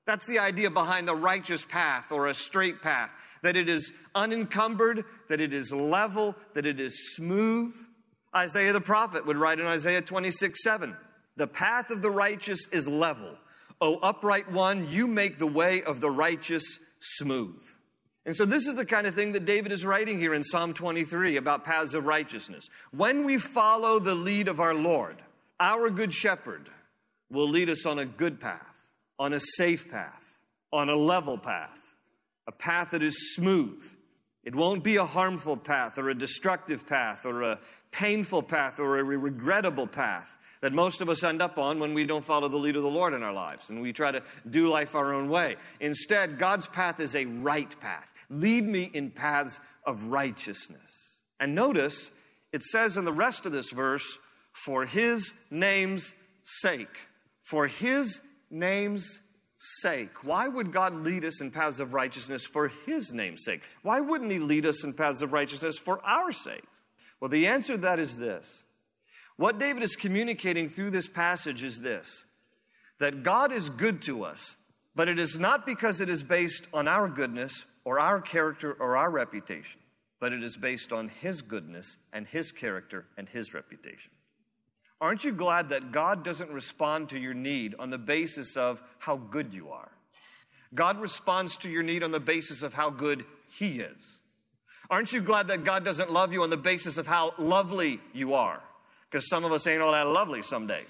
That's 0.08 0.26
the 0.26 0.40
idea 0.40 0.72
behind 0.72 1.08
the 1.08 1.16
righteous 1.16 1.64
path 1.66 2.12
or 2.12 2.30
a 2.30 2.34
straight 2.34 2.82
path 2.82 3.12
that 3.44 3.56
it 3.56 3.70
is 3.70 3.92
unencumbered, 4.16 5.06
that 5.30 5.40
it 5.40 5.54
is 5.54 5.72
level, 5.72 6.36
that 6.56 6.66
it 6.66 6.80
is 6.80 7.14
smooth. 7.16 7.76
Isaiah 8.36 8.74
the 8.74 8.82
prophet 8.82 9.28
would 9.28 9.38
write 9.38 9.60
in 9.60 9.68
Isaiah 9.68 10.02
26 10.02 10.64
7 10.64 10.98
The 11.40 11.48
path 11.48 11.90
of 11.90 12.02
the 12.02 12.12
righteous 12.12 12.68
is 12.70 12.86
level. 12.90 13.34
O 13.80 13.96
upright 13.96 14.52
one, 14.52 14.90
you 14.90 15.08
make 15.08 15.40
the 15.40 15.48
way 15.48 15.82
of 15.82 16.02
the 16.02 16.12
righteous 16.12 16.80
smooth. 17.00 17.64
And 18.26 18.36
so, 18.36 18.44
this 18.44 18.68
is 18.68 18.76
the 18.76 18.86
kind 18.86 19.08
of 19.08 19.16
thing 19.16 19.32
that 19.32 19.46
David 19.46 19.72
is 19.72 19.86
writing 19.86 20.20
here 20.20 20.34
in 20.34 20.44
Psalm 20.44 20.74
23 20.74 21.38
about 21.38 21.64
paths 21.64 21.94
of 21.94 22.06
righteousness. 22.06 22.68
When 22.92 23.24
we 23.24 23.38
follow 23.38 24.00
the 24.00 24.16
lead 24.16 24.50
of 24.50 24.60
our 24.60 24.74
Lord, 24.74 25.16
our 25.62 25.90
good 25.90 26.14
shepherd 26.14 26.68
will 27.32 27.50
lead 27.50 27.70
us 27.70 27.86
on 27.86 28.00
a 28.00 28.06
good 28.06 28.42
path, 28.42 28.76
on 29.18 29.32
a 29.32 29.40
safe 29.40 29.90
path, 29.90 30.40
on 30.74 30.90
a 30.90 30.96
level 30.98 31.38
path, 31.38 31.80
a 32.48 32.52
path 32.52 32.92
that 32.92 33.02
is 33.02 33.34
smooth. 33.34 33.82
It 34.44 34.56
won't 34.56 34.84
be 34.84 34.98
a 34.98 35.06
harmful 35.06 35.56
path 35.56 35.98
or 35.98 36.10
a 36.10 36.16
destructive 36.16 36.86
path 36.86 37.26
or 37.26 37.44
a 37.44 37.60
painful 37.92 38.44
path 38.44 38.78
or 38.78 39.00
a 39.00 39.04
regrettable 39.06 39.88
path 39.88 40.36
that 40.62 40.74
most 40.74 41.02
of 41.02 41.10
us 41.10 41.24
end 41.24 41.42
up 41.42 41.58
on 41.58 41.80
when 41.80 41.94
we 41.94 42.06
don't 42.06 42.26
follow 42.26 42.50
the 42.50 42.58
lead 42.58 42.76
of 42.76 42.84
the 42.84 42.90
Lord 42.90 43.14
in 43.14 43.24
our 43.24 43.34
lives 43.34 43.70
and 43.70 43.82
we 43.82 43.94
try 43.94 44.12
to 44.12 44.22
do 44.50 44.70
life 44.70 44.96
our 44.96 45.14
own 45.14 45.30
way. 45.30 45.56
Instead, 45.80 46.38
God's 46.38 46.68
path 46.68 47.00
is 47.00 47.16
a 47.16 47.26
right 47.26 47.80
path. 47.80 48.08
Lead 48.30 48.66
me 48.66 48.92
in 48.94 49.10
paths 49.10 49.60
of 49.86 50.04
righteousness. 50.04 51.16
And 51.40 51.56
notice 51.56 52.12
it 52.52 52.64
says 52.64 52.98
in 52.98 53.06
the 53.06 53.14
rest 53.14 53.46
of 53.46 53.52
this 53.52 53.72
verse, 53.72 54.18
for 54.54 54.86
his 54.86 55.32
name's 55.50 56.14
sake. 56.44 56.96
For 57.44 57.68
his 57.68 58.20
name's 58.50 59.22
sake. 59.82 60.24
Why 60.24 60.48
would 60.48 60.74
God 60.74 61.04
lead 61.04 61.26
us 61.26 61.42
in 61.42 61.52
paths 61.52 61.80
of 61.80 61.94
righteousness 61.94 62.46
for 62.46 62.72
his 62.86 63.14
name's 63.14 63.44
sake? 63.44 63.62
Why 63.84 64.00
wouldn't 64.00 64.32
he 64.32 64.40
lead 64.40 64.66
us 64.66 64.84
in 64.84 64.94
paths 64.94 65.22
of 65.22 65.34
righteousness 65.34 65.78
for 65.78 66.04
our 66.06 66.32
sake? 66.32 66.64
Well, 67.20 67.30
the 67.30 67.48
answer 67.48 67.76
to 67.76 67.82
that 67.82 68.00
is 68.00 68.18
this. 68.18 68.64
What 69.40 69.58
David 69.58 69.84
is 69.84 69.96
communicating 69.96 70.68
through 70.68 70.92
this 70.92 71.08
passage 71.08 71.64
is 71.64 71.80
this 71.80 72.26
that 73.00 73.24
God 73.24 73.54
is 73.54 73.70
good 73.70 74.02
to 74.02 74.26
us, 74.26 74.58
but 74.98 75.08
it 75.08 75.18
is 75.18 75.40
not 75.40 75.66
because 75.66 76.02
it 76.02 76.10
is 76.10 76.22
based 76.22 76.68
on 76.74 76.90
our 76.90 77.08
goodness 77.08 77.66
or 77.86 78.02
our 78.02 78.20
character 78.20 78.74
or 78.74 78.98
our 78.98 79.10
reputation, 79.10 79.80
but 80.20 80.34
it 80.34 80.44
is 80.44 80.58
based 80.58 80.92
on 80.92 81.08
His 81.08 81.42
goodness 81.42 81.96
and 82.12 82.28
His 82.28 82.52
character 82.52 83.06
and 83.18 83.30
His 83.30 83.54
reputation. 83.54 84.12
Aren't 85.00 85.24
you 85.24 85.32
glad 85.32 85.70
that 85.70 85.94
God 85.94 86.26
doesn't 86.26 86.52
respond 86.52 87.08
to 87.10 87.18
your 87.18 87.34
need 87.34 87.76
on 87.80 87.92
the 87.92 87.98
basis 87.98 88.58
of 88.58 88.82
how 88.98 89.16
good 89.16 89.54
you 89.54 89.70
are? 89.70 89.92
God 90.76 91.00
responds 91.00 91.56
to 91.60 91.70
your 91.70 91.84
need 91.84 92.04
on 92.04 92.12
the 92.12 92.20
basis 92.20 92.62
of 92.62 92.74
how 92.74 92.90
good 92.90 93.24
He 93.58 93.80
is. 93.80 94.20
Aren't 94.90 95.14
you 95.14 95.22
glad 95.22 95.48
that 95.48 95.64
God 95.64 95.86
doesn't 95.86 96.12
love 96.12 96.34
you 96.34 96.44
on 96.44 96.50
the 96.50 96.58
basis 96.58 96.98
of 96.98 97.08
how 97.08 97.36
lovely 97.38 98.02
you 98.12 98.34
are? 98.34 98.62
Because 99.10 99.28
some 99.30 99.44
of 99.44 99.52
us 99.52 99.66
ain't 99.68 99.82
all 99.82 99.92
that 99.92 100.08
lovely 100.08 100.44
some 100.44 100.68
days. 100.68 100.86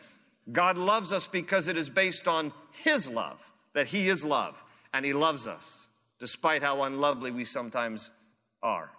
God 0.51 0.77
loves 0.77 1.11
us 1.11 1.27
because 1.27 1.67
it 1.67 1.77
is 1.77 1.89
based 1.89 2.27
on 2.27 2.51
His 2.83 3.07
love, 3.07 3.37
that 3.73 3.87
He 3.87 4.09
is 4.09 4.23
love, 4.23 4.55
and 4.93 5.05
He 5.05 5.13
loves 5.13 5.47
us 5.47 5.87
despite 6.19 6.61
how 6.61 6.83
unlovely 6.83 7.31
we 7.31 7.45
sometimes 7.45 8.09
are. 8.61 8.91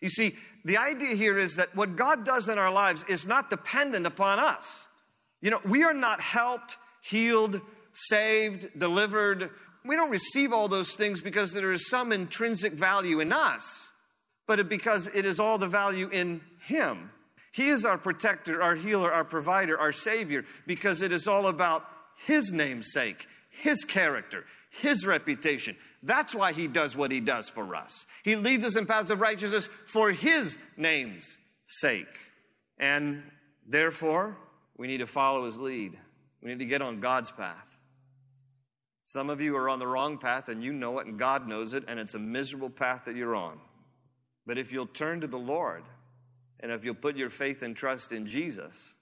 You 0.00 0.08
see, 0.08 0.34
the 0.64 0.78
idea 0.78 1.14
here 1.14 1.38
is 1.38 1.56
that 1.56 1.74
what 1.76 1.96
God 1.96 2.24
does 2.24 2.48
in 2.48 2.58
our 2.58 2.72
lives 2.72 3.04
is 3.08 3.26
not 3.26 3.48
dependent 3.48 4.06
upon 4.06 4.40
us. 4.40 4.64
You 5.40 5.50
know, 5.50 5.60
we 5.64 5.84
are 5.84 5.94
not 5.94 6.20
helped, 6.20 6.76
healed, 7.02 7.60
saved, 7.92 8.68
delivered. 8.76 9.50
We 9.84 9.94
don't 9.94 10.10
receive 10.10 10.52
all 10.52 10.68
those 10.68 10.94
things 10.94 11.20
because 11.20 11.52
there 11.52 11.72
is 11.72 11.88
some 11.88 12.12
intrinsic 12.12 12.72
value 12.72 13.20
in 13.20 13.32
us, 13.32 13.90
but 14.48 14.68
because 14.68 15.08
it 15.14 15.24
is 15.24 15.38
all 15.38 15.58
the 15.58 15.68
value 15.68 16.08
in 16.08 16.40
Him. 16.66 17.10
He 17.52 17.68
is 17.68 17.84
our 17.84 17.98
protector, 17.98 18.62
our 18.62 18.74
healer, 18.74 19.12
our 19.12 19.24
provider, 19.24 19.78
our 19.78 19.92
Savior, 19.92 20.44
because 20.66 21.02
it 21.02 21.12
is 21.12 21.28
all 21.28 21.46
about 21.46 21.84
His 22.26 22.50
namesake, 22.52 23.26
His 23.50 23.84
character, 23.84 24.44
His 24.70 25.06
reputation, 25.06 25.76
that's 26.02 26.34
why 26.34 26.52
he 26.52 26.66
does 26.66 26.96
what 26.96 27.12
he 27.12 27.20
does 27.20 27.48
for 27.48 27.76
us. 27.76 28.06
He 28.24 28.34
leads 28.34 28.64
us 28.64 28.76
in 28.76 28.86
paths 28.86 29.10
of 29.10 29.20
righteousness 29.20 29.68
for 29.86 30.10
his 30.10 30.58
name's 30.76 31.38
sake. 31.68 32.06
And 32.78 33.22
therefore, 33.68 34.36
we 34.76 34.88
need 34.88 34.98
to 34.98 35.06
follow 35.06 35.44
his 35.44 35.56
lead. 35.56 35.96
We 36.42 36.50
need 36.50 36.58
to 36.58 36.66
get 36.66 36.82
on 36.82 37.00
God's 37.00 37.30
path. 37.30 37.66
Some 39.04 39.30
of 39.30 39.40
you 39.40 39.56
are 39.56 39.68
on 39.68 39.78
the 39.78 39.86
wrong 39.86 40.18
path 40.18 40.48
and 40.48 40.62
you 40.62 40.72
know 40.72 40.98
it 40.98 41.06
and 41.06 41.18
God 41.18 41.46
knows 41.46 41.72
it, 41.72 41.84
and 41.86 42.00
it's 42.00 42.14
a 42.14 42.18
miserable 42.18 42.70
path 42.70 43.02
that 43.06 43.14
you're 43.14 43.36
on. 43.36 43.58
But 44.44 44.58
if 44.58 44.72
you'll 44.72 44.86
turn 44.86 45.20
to 45.20 45.28
the 45.28 45.38
Lord 45.38 45.84
and 46.62 46.72
if 46.72 46.84
you'll 46.84 46.94
put 46.94 47.16
your 47.16 47.30
faith 47.30 47.62
and 47.62 47.76
trust 47.76 48.12
in 48.12 48.26
Jesus 48.26 48.94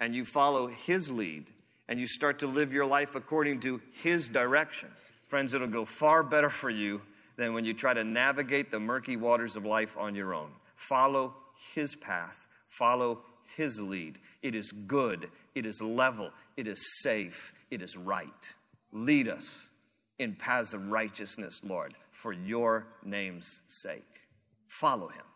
and 0.00 0.14
you 0.14 0.24
follow 0.24 0.66
his 0.68 1.10
lead 1.10 1.46
and 1.88 2.00
you 2.00 2.06
start 2.06 2.38
to 2.40 2.46
live 2.46 2.72
your 2.72 2.86
life 2.86 3.14
according 3.14 3.60
to 3.60 3.80
his 4.02 4.28
direction, 4.28 4.88
Friends, 5.32 5.54
it'll 5.54 5.66
go 5.66 5.86
far 5.86 6.22
better 6.22 6.50
for 6.50 6.68
you 6.68 7.00
than 7.38 7.54
when 7.54 7.64
you 7.64 7.72
try 7.72 7.94
to 7.94 8.04
navigate 8.04 8.70
the 8.70 8.78
murky 8.78 9.16
waters 9.16 9.56
of 9.56 9.64
life 9.64 9.96
on 9.96 10.14
your 10.14 10.34
own. 10.34 10.50
Follow 10.76 11.32
His 11.74 11.94
path, 11.94 12.46
follow 12.68 13.20
His 13.56 13.80
lead. 13.80 14.18
It 14.42 14.54
is 14.54 14.70
good, 14.86 15.30
it 15.54 15.64
is 15.64 15.80
level, 15.80 16.32
it 16.58 16.66
is 16.66 17.00
safe, 17.00 17.54
it 17.70 17.80
is 17.80 17.96
right. 17.96 18.54
Lead 18.92 19.26
us 19.26 19.70
in 20.18 20.34
paths 20.34 20.74
of 20.74 20.90
righteousness, 20.90 21.62
Lord, 21.64 21.94
for 22.10 22.34
your 22.34 22.88
name's 23.02 23.62
sake. 23.68 24.04
Follow 24.68 25.08
Him. 25.08 25.31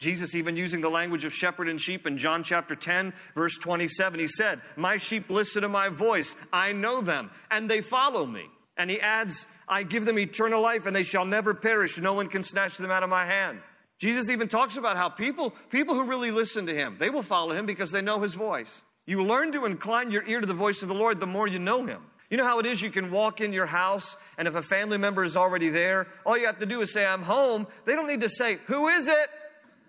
Jesus, 0.00 0.34
even 0.34 0.56
using 0.56 0.80
the 0.80 0.90
language 0.90 1.26
of 1.26 1.34
shepherd 1.34 1.68
and 1.68 1.78
sheep 1.78 2.06
in 2.06 2.16
John 2.16 2.42
chapter 2.42 2.74
10, 2.74 3.12
verse 3.34 3.58
27, 3.58 4.18
he 4.18 4.28
said, 4.28 4.62
My 4.76 4.96
sheep 4.96 5.28
listen 5.28 5.60
to 5.60 5.68
my 5.68 5.90
voice. 5.90 6.36
I 6.50 6.72
know 6.72 7.02
them, 7.02 7.30
and 7.50 7.68
they 7.70 7.82
follow 7.82 8.24
me. 8.24 8.46
And 8.78 8.90
he 8.90 8.98
adds, 8.98 9.46
I 9.68 9.82
give 9.82 10.06
them 10.06 10.18
eternal 10.18 10.62
life 10.62 10.86
and 10.86 10.96
they 10.96 11.02
shall 11.02 11.26
never 11.26 11.52
perish. 11.52 11.98
No 11.98 12.14
one 12.14 12.28
can 12.28 12.42
snatch 12.42 12.78
them 12.78 12.90
out 12.90 13.02
of 13.02 13.10
my 13.10 13.26
hand. 13.26 13.60
Jesus 13.98 14.30
even 14.30 14.48
talks 14.48 14.78
about 14.78 14.96
how 14.96 15.10
people, 15.10 15.52
people 15.68 15.94
who 15.94 16.04
really 16.04 16.30
listen 16.30 16.64
to 16.64 16.74
him, 16.74 16.96
they 16.98 17.10
will 17.10 17.22
follow 17.22 17.54
him 17.54 17.66
because 17.66 17.92
they 17.92 18.00
know 18.00 18.20
his 18.20 18.34
voice. 18.34 18.82
You 19.04 19.22
learn 19.22 19.52
to 19.52 19.66
incline 19.66 20.10
your 20.10 20.26
ear 20.26 20.40
to 20.40 20.46
the 20.46 20.54
voice 20.54 20.80
of 20.80 20.88
the 20.88 20.94
Lord 20.94 21.20
the 21.20 21.26
more 21.26 21.46
you 21.46 21.58
know 21.58 21.84
him. 21.84 22.02
You 22.30 22.38
know 22.38 22.44
how 22.44 22.58
it 22.58 22.66
is? 22.66 22.80
You 22.80 22.90
can 22.90 23.10
walk 23.10 23.40
in 23.40 23.52
your 23.52 23.66
house, 23.66 24.16
and 24.38 24.48
if 24.48 24.54
a 24.54 24.62
family 24.62 24.98
member 24.98 25.24
is 25.24 25.36
already 25.36 25.68
there, 25.68 26.06
all 26.24 26.38
you 26.38 26.46
have 26.46 26.60
to 26.60 26.66
do 26.66 26.80
is 26.80 26.92
say, 26.92 27.04
I'm 27.04 27.22
home. 27.22 27.66
They 27.84 27.94
don't 27.94 28.06
need 28.06 28.20
to 28.22 28.28
say, 28.28 28.58
Who 28.68 28.88
is 28.88 29.08
it? 29.08 29.28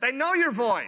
They 0.02 0.12
know 0.12 0.34
your 0.34 0.52
voice. 0.52 0.88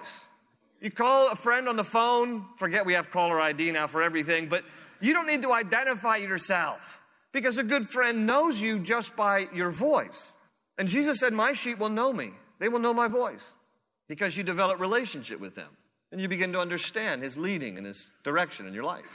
You 0.81 0.91
call 0.91 1.29
a 1.31 1.35
friend 1.35 1.69
on 1.69 1.77
the 1.77 1.83
phone, 1.83 2.45
forget 2.57 2.85
we 2.85 2.93
have 2.93 3.09
caller 3.09 3.39
ID 3.39 3.71
now 3.71 3.87
for 3.87 4.01
everything, 4.01 4.49
but 4.49 4.63
you 4.99 5.13
don't 5.13 5.27
need 5.27 5.43
to 5.43 5.53
identify 5.53 6.17
yourself 6.17 6.99
because 7.31 7.57
a 7.57 7.63
good 7.63 7.89
friend 7.89 8.25
knows 8.25 8.59
you 8.59 8.79
just 8.79 9.15
by 9.15 9.47
your 9.53 9.71
voice. 9.71 10.33
And 10.77 10.89
Jesus 10.89 11.19
said, 11.19 11.33
My 11.33 11.53
sheep 11.53 11.79
will 11.79 11.89
know 11.89 12.11
me. 12.11 12.31
They 12.59 12.67
will 12.67 12.79
know 12.79 12.93
my 12.93 13.07
voice 13.07 13.43
because 14.07 14.35
you 14.35 14.43
develop 14.43 14.79
relationship 14.79 15.39
with 15.39 15.55
them 15.55 15.69
and 16.11 16.19
you 16.19 16.27
begin 16.27 16.53
to 16.53 16.59
understand 16.59 17.23
his 17.23 17.37
leading 17.37 17.77
and 17.77 17.85
his 17.85 18.09
direction 18.23 18.67
in 18.67 18.73
your 18.73 18.83
life. 18.83 19.05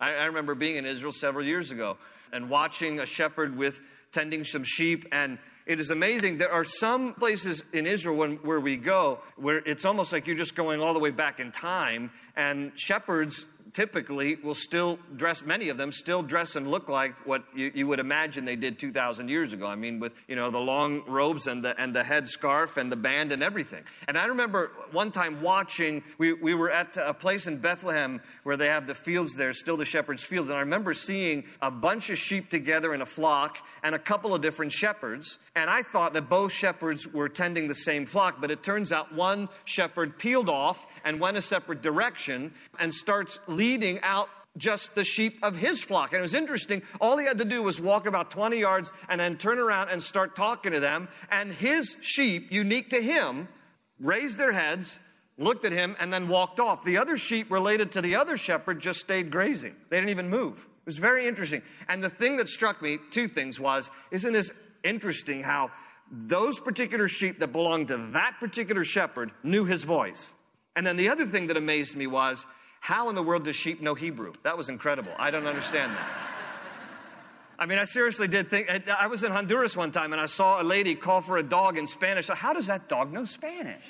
I, 0.00 0.10
I 0.10 0.24
remember 0.24 0.54
being 0.54 0.76
in 0.76 0.86
Israel 0.86 1.12
several 1.12 1.44
years 1.44 1.70
ago 1.70 1.98
and 2.32 2.48
watching 2.50 3.00
a 3.00 3.06
shepherd 3.06 3.56
with 3.56 3.80
tending 4.12 4.44
some 4.44 4.64
sheep 4.64 5.06
and 5.12 5.38
it 5.68 5.80
is 5.80 5.90
amazing. 5.90 6.38
There 6.38 6.50
are 6.50 6.64
some 6.64 7.12
places 7.12 7.62
in 7.74 7.86
Israel 7.86 8.16
when, 8.16 8.36
where 8.36 8.58
we 8.58 8.76
go 8.76 9.20
where 9.36 9.58
it's 9.58 9.84
almost 9.84 10.14
like 10.14 10.26
you're 10.26 10.34
just 10.34 10.56
going 10.56 10.80
all 10.80 10.94
the 10.94 10.98
way 10.98 11.10
back 11.10 11.40
in 11.40 11.52
time, 11.52 12.10
and 12.34 12.72
shepherds 12.74 13.44
typically 13.78 14.34
will 14.42 14.56
still 14.56 14.98
dress, 15.14 15.40
many 15.40 15.68
of 15.68 15.78
them 15.78 15.92
still 15.92 16.20
dress 16.20 16.56
and 16.56 16.68
look 16.68 16.88
like 16.88 17.14
what 17.24 17.44
you, 17.54 17.70
you, 17.72 17.86
would 17.86 18.00
imagine 18.00 18.44
they 18.44 18.56
did 18.56 18.76
2,000 18.76 19.28
years 19.28 19.52
ago. 19.52 19.68
I 19.68 19.76
mean, 19.76 20.00
with, 20.00 20.12
you 20.26 20.34
know, 20.34 20.50
the 20.50 20.58
long 20.58 21.04
robes 21.06 21.46
and 21.46 21.64
the, 21.64 21.80
and 21.80 21.94
the 21.94 22.02
head 22.02 22.28
scarf 22.28 22.76
and 22.76 22.90
the 22.90 22.96
band 22.96 23.30
and 23.30 23.40
everything. 23.40 23.84
And 24.08 24.18
I 24.18 24.24
remember 24.24 24.72
one 24.90 25.12
time 25.12 25.42
watching, 25.42 26.02
we, 26.18 26.32
we 26.32 26.54
were 26.54 26.72
at 26.72 26.96
a 26.96 27.14
place 27.14 27.46
in 27.46 27.58
Bethlehem 27.58 28.20
where 28.42 28.56
they 28.56 28.66
have 28.66 28.88
the 28.88 28.96
fields 28.96 29.36
there, 29.36 29.52
still 29.52 29.76
the 29.76 29.84
shepherd's 29.84 30.24
fields. 30.24 30.48
And 30.48 30.56
I 30.58 30.62
remember 30.62 30.92
seeing 30.92 31.44
a 31.62 31.70
bunch 31.70 32.10
of 32.10 32.18
sheep 32.18 32.50
together 32.50 32.92
in 32.94 33.00
a 33.00 33.06
flock 33.06 33.58
and 33.84 33.94
a 33.94 33.98
couple 34.00 34.34
of 34.34 34.42
different 34.42 34.72
shepherds. 34.72 35.38
And 35.54 35.70
I 35.70 35.84
thought 35.84 36.14
that 36.14 36.28
both 36.28 36.50
shepherds 36.50 37.06
were 37.06 37.28
tending 37.28 37.68
the 37.68 37.76
same 37.76 38.06
flock, 38.06 38.40
but 38.40 38.50
it 38.50 38.64
turns 38.64 38.90
out 38.90 39.14
one 39.14 39.48
shepherd 39.64 40.18
peeled 40.18 40.48
off 40.48 40.84
and 41.04 41.20
went 41.20 41.36
a 41.36 41.40
separate 41.40 41.80
direction 41.80 42.52
and 42.80 42.92
starts 42.92 43.38
leading 43.46 43.67
out 44.02 44.28
just 44.56 44.94
the 44.94 45.04
sheep 45.04 45.38
of 45.42 45.54
his 45.54 45.80
flock. 45.80 46.12
And 46.12 46.18
it 46.18 46.22
was 46.22 46.34
interesting. 46.34 46.82
All 47.00 47.16
he 47.16 47.26
had 47.26 47.38
to 47.38 47.44
do 47.44 47.62
was 47.62 47.80
walk 47.80 48.06
about 48.06 48.30
20 48.30 48.58
yards 48.58 48.92
and 49.08 49.20
then 49.20 49.36
turn 49.36 49.58
around 49.58 49.90
and 49.90 50.02
start 50.02 50.34
talking 50.36 50.72
to 50.72 50.80
them. 50.80 51.08
And 51.30 51.52
his 51.52 51.96
sheep, 52.00 52.48
unique 52.50 52.90
to 52.90 53.00
him, 53.00 53.48
raised 54.00 54.36
their 54.36 54.52
heads, 54.52 54.98
looked 55.36 55.64
at 55.64 55.72
him, 55.72 55.96
and 56.00 56.12
then 56.12 56.28
walked 56.28 56.60
off. 56.60 56.84
The 56.84 56.98
other 56.98 57.16
sheep 57.16 57.50
related 57.50 57.92
to 57.92 58.02
the 58.02 58.16
other 58.16 58.36
shepherd 58.36 58.80
just 58.80 59.00
stayed 59.00 59.30
grazing. 59.30 59.76
They 59.90 59.98
didn't 59.98 60.10
even 60.10 60.28
move. 60.28 60.58
It 60.58 60.86
was 60.86 60.98
very 60.98 61.26
interesting. 61.28 61.62
And 61.88 62.02
the 62.02 62.10
thing 62.10 62.38
that 62.38 62.48
struck 62.48 62.82
me, 62.82 62.98
two 63.10 63.28
things 63.28 63.60
was, 63.60 63.90
isn't 64.10 64.32
this 64.32 64.50
interesting 64.82 65.42
how 65.42 65.70
those 66.10 66.58
particular 66.58 67.06
sheep 67.06 67.38
that 67.40 67.52
belonged 67.52 67.88
to 67.88 67.98
that 68.14 68.36
particular 68.40 68.84
shepherd 68.84 69.30
knew 69.42 69.64
his 69.64 69.84
voice? 69.84 70.34
And 70.74 70.86
then 70.86 70.96
the 70.96 71.10
other 71.10 71.26
thing 71.26 71.48
that 71.48 71.56
amazed 71.56 71.96
me 71.96 72.06
was 72.06 72.46
how 72.80 73.08
in 73.08 73.14
the 73.14 73.22
world 73.22 73.44
does 73.44 73.56
sheep 73.56 73.80
know 73.80 73.94
Hebrew? 73.94 74.32
That 74.44 74.56
was 74.56 74.68
incredible. 74.68 75.12
I 75.18 75.30
don't 75.30 75.46
understand 75.46 75.92
that. 75.92 76.08
I 77.58 77.66
mean, 77.66 77.78
I 77.78 77.84
seriously 77.84 78.28
did 78.28 78.50
think. 78.50 78.68
I 78.88 79.08
was 79.08 79.24
in 79.24 79.32
Honduras 79.32 79.76
one 79.76 79.90
time 79.90 80.12
and 80.12 80.20
I 80.20 80.26
saw 80.26 80.62
a 80.62 80.64
lady 80.64 80.94
call 80.94 81.22
for 81.22 81.38
a 81.38 81.42
dog 81.42 81.76
in 81.76 81.88
Spanish. 81.88 82.26
So, 82.26 82.34
how 82.34 82.52
does 82.52 82.68
that 82.68 82.88
dog 82.88 83.12
know 83.12 83.24
Spanish? 83.24 83.84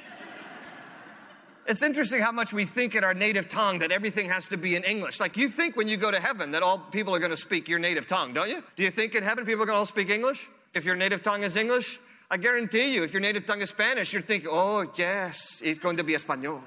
It's 1.66 1.82
interesting 1.82 2.22
how 2.22 2.32
much 2.32 2.54
we 2.54 2.64
think 2.64 2.94
in 2.94 3.04
our 3.04 3.12
native 3.12 3.46
tongue 3.46 3.80
that 3.80 3.92
everything 3.92 4.30
has 4.30 4.48
to 4.48 4.56
be 4.56 4.74
in 4.74 4.84
English. 4.84 5.20
Like 5.20 5.36
you 5.36 5.50
think 5.50 5.76
when 5.76 5.86
you 5.86 5.98
go 5.98 6.10
to 6.10 6.18
heaven 6.18 6.52
that 6.52 6.62
all 6.62 6.78
people 6.78 7.14
are 7.14 7.18
going 7.18 7.30
to 7.30 7.36
speak 7.36 7.68
your 7.68 7.78
native 7.78 8.06
tongue, 8.06 8.32
don't 8.32 8.48
you? 8.48 8.62
Do 8.74 8.82
you 8.84 8.90
think 8.90 9.14
in 9.14 9.22
heaven 9.22 9.44
people 9.44 9.64
are 9.64 9.66
going 9.66 9.76
to 9.76 9.80
all 9.80 9.86
speak 9.86 10.08
English? 10.08 10.48
If 10.72 10.86
your 10.86 10.96
native 10.96 11.22
tongue 11.22 11.42
is 11.42 11.56
English? 11.56 12.00
I 12.30 12.38
guarantee 12.38 12.94
you, 12.94 13.04
if 13.04 13.12
your 13.12 13.20
native 13.20 13.44
tongue 13.44 13.60
is 13.60 13.68
Spanish, 13.68 14.14
you're 14.14 14.22
thinking, 14.22 14.48
oh, 14.50 14.90
yes, 14.96 15.60
it's 15.62 15.78
going 15.78 15.98
to 15.98 16.04
be 16.04 16.14
Espanol 16.14 16.62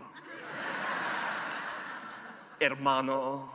hermano. 2.61 3.49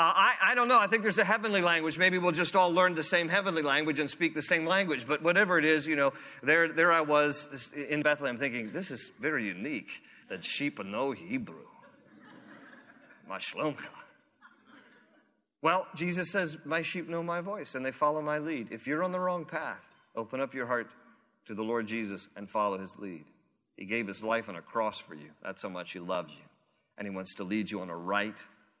Uh, 0.00 0.02
I, 0.02 0.32
I 0.42 0.54
don't 0.54 0.68
know. 0.68 0.78
I 0.78 0.86
think 0.86 1.02
there's 1.02 1.18
a 1.18 1.24
heavenly 1.24 1.60
language. 1.60 1.98
Maybe 1.98 2.16
we'll 2.16 2.32
just 2.32 2.56
all 2.56 2.72
learn 2.72 2.94
the 2.94 3.02
same 3.02 3.28
heavenly 3.28 3.60
language 3.60 4.00
and 4.00 4.08
speak 4.08 4.34
the 4.34 4.40
same 4.40 4.64
language. 4.64 5.06
But 5.06 5.22
whatever 5.22 5.58
it 5.58 5.66
is, 5.66 5.86
you 5.86 5.94
know, 5.94 6.14
there, 6.42 6.72
there 6.72 6.90
I 6.90 7.02
was 7.02 7.70
in 7.74 8.00
Bethlehem 8.00 8.38
thinking, 8.38 8.72
this 8.72 8.90
is 8.90 9.10
very 9.20 9.44
unique 9.44 9.90
that 10.30 10.42
sheep 10.42 10.82
know 10.82 11.12
Hebrew. 11.12 11.66
Mashlomcha. 13.30 13.88
Well, 15.60 15.86
Jesus 15.94 16.30
says, 16.30 16.56
My 16.64 16.80
sheep 16.80 17.06
know 17.06 17.22
my 17.22 17.42
voice 17.42 17.74
and 17.74 17.84
they 17.84 17.92
follow 17.92 18.22
my 18.22 18.38
lead. 18.38 18.68
If 18.70 18.86
you're 18.86 19.04
on 19.04 19.12
the 19.12 19.20
wrong 19.20 19.44
path, 19.44 19.84
open 20.16 20.40
up 20.40 20.54
your 20.54 20.66
heart 20.66 20.88
to 21.46 21.54
the 21.54 21.62
Lord 21.62 21.86
Jesus 21.86 22.26
and 22.36 22.48
follow 22.48 22.78
his 22.78 22.98
lead. 22.98 23.26
He 23.76 23.84
gave 23.84 24.08
his 24.08 24.22
life 24.22 24.48
on 24.48 24.56
a 24.56 24.62
cross 24.62 24.98
for 24.98 25.14
you. 25.14 25.28
That's 25.42 25.60
how 25.60 25.68
much 25.68 25.92
he 25.92 25.98
loves 25.98 26.32
you 26.32 26.49
and 27.00 27.08
He 27.08 27.14
wants 27.14 27.34
to 27.36 27.44
lead 27.44 27.70
you 27.70 27.80
on 27.80 27.88
a 27.90 27.96
right 27.96 28.36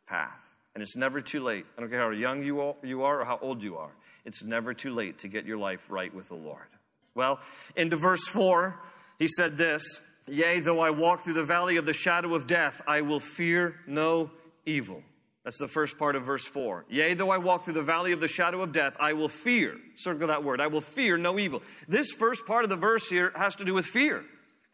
path. 0.06 0.38
And 0.74 0.82
it's 0.82 0.94
never 0.94 1.20
too 1.20 1.42
late. 1.42 1.64
I 1.76 1.80
don't 1.80 1.90
care 1.90 2.00
how 2.00 2.10
young 2.10 2.44
you 2.44 2.60
are 2.60 3.20
or 3.20 3.24
how 3.24 3.38
old 3.42 3.62
you 3.62 3.78
are. 3.78 3.90
It's 4.24 4.44
never 4.44 4.74
too 4.74 4.94
late 4.94 5.20
to 5.20 5.28
get 5.28 5.46
your 5.46 5.58
life 5.58 5.80
right 5.88 6.14
with 6.14 6.28
the 6.28 6.34
Lord. 6.34 6.68
Well, 7.14 7.40
into 7.74 7.96
verse 7.96 8.26
4, 8.26 8.78
he 9.18 9.26
said 9.26 9.56
this 9.56 10.00
Yea, 10.28 10.60
though 10.60 10.80
I 10.80 10.90
walk 10.90 11.24
through 11.24 11.32
the 11.32 11.44
valley 11.44 11.76
of 11.76 11.86
the 11.86 11.92
shadow 11.92 12.34
of 12.34 12.46
death, 12.46 12.82
I 12.86 13.00
will 13.00 13.20
fear 13.20 13.76
no 13.86 14.30
evil. 14.66 15.02
That's 15.44 15.58
the 15.58 15.66
first 15.66 15.98
part 15.98 16.14
of 16.14 16.24
verse 16.24 16.44
4. 16.44 16.84
Yea, 16.90 17.14
though 17.14 17.30
I 17.30 17.38
walk 17.38 17.64
through 17.64 17.74
the 17.74 17.82
valley 17.82 18.12
of 18.12 18.20
the 18.20 18.28
shadow 18.28 18.60
of 18.62 18.72
death, 18.72 18.96
I 19.00 19.14
will 19.14 19.30
fear. 19.30 19.76
Circle 19.96 20.28
that 20.28 20.44
word. 20.44 20.60
I 20.60 20.66
will 20.66 20.82
fear 20.82 21.16
no 21.16 21.38
evil. 21.38 21.62
This 21.88 22.10
first 22.10 22.46
part 22.46 22.64
of 22.64 22.70
the 22.70 22.76
verse 22.76 23.08
here 23.08 23.32
has 23.34 23.56
to 23.56 23.64
do 23.64 23.72
with 23.72 23.86
fear. 23.86 24.22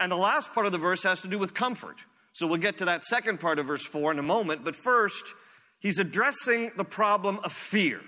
And 0.01 0.11
the 0.11 0.17
last 0.17 0.53
part 0.53 0.67
of 0.67 0.73
the 0.73 0.79
verse 0.79 1.05
has 1.05 1.21
to 1.21 1.29
do 1.29 1.39
with 1.39 1.55
comfort. 1.55 1.97
So 2.37 2.47
we'll 2.47 2.59
get 2.59 2.77
to 2.79 2.85
that 2.85 3.03
second 3.03 3.41
part 3.41 3.59
of 3.59 3.67
verse 3.67 3.87
4 3.87 4.13
in 4.13 4.19
a 4.19 4.23
moment. 4.23 4.63
But 4.63 4.77
first, 4.77 5.25
he's 5.79 5.99
addressing 5.99 6.71
the 6.77 6.85
problem 6.85 7.41
of 7.43 7.51
fear. 7.51 8.03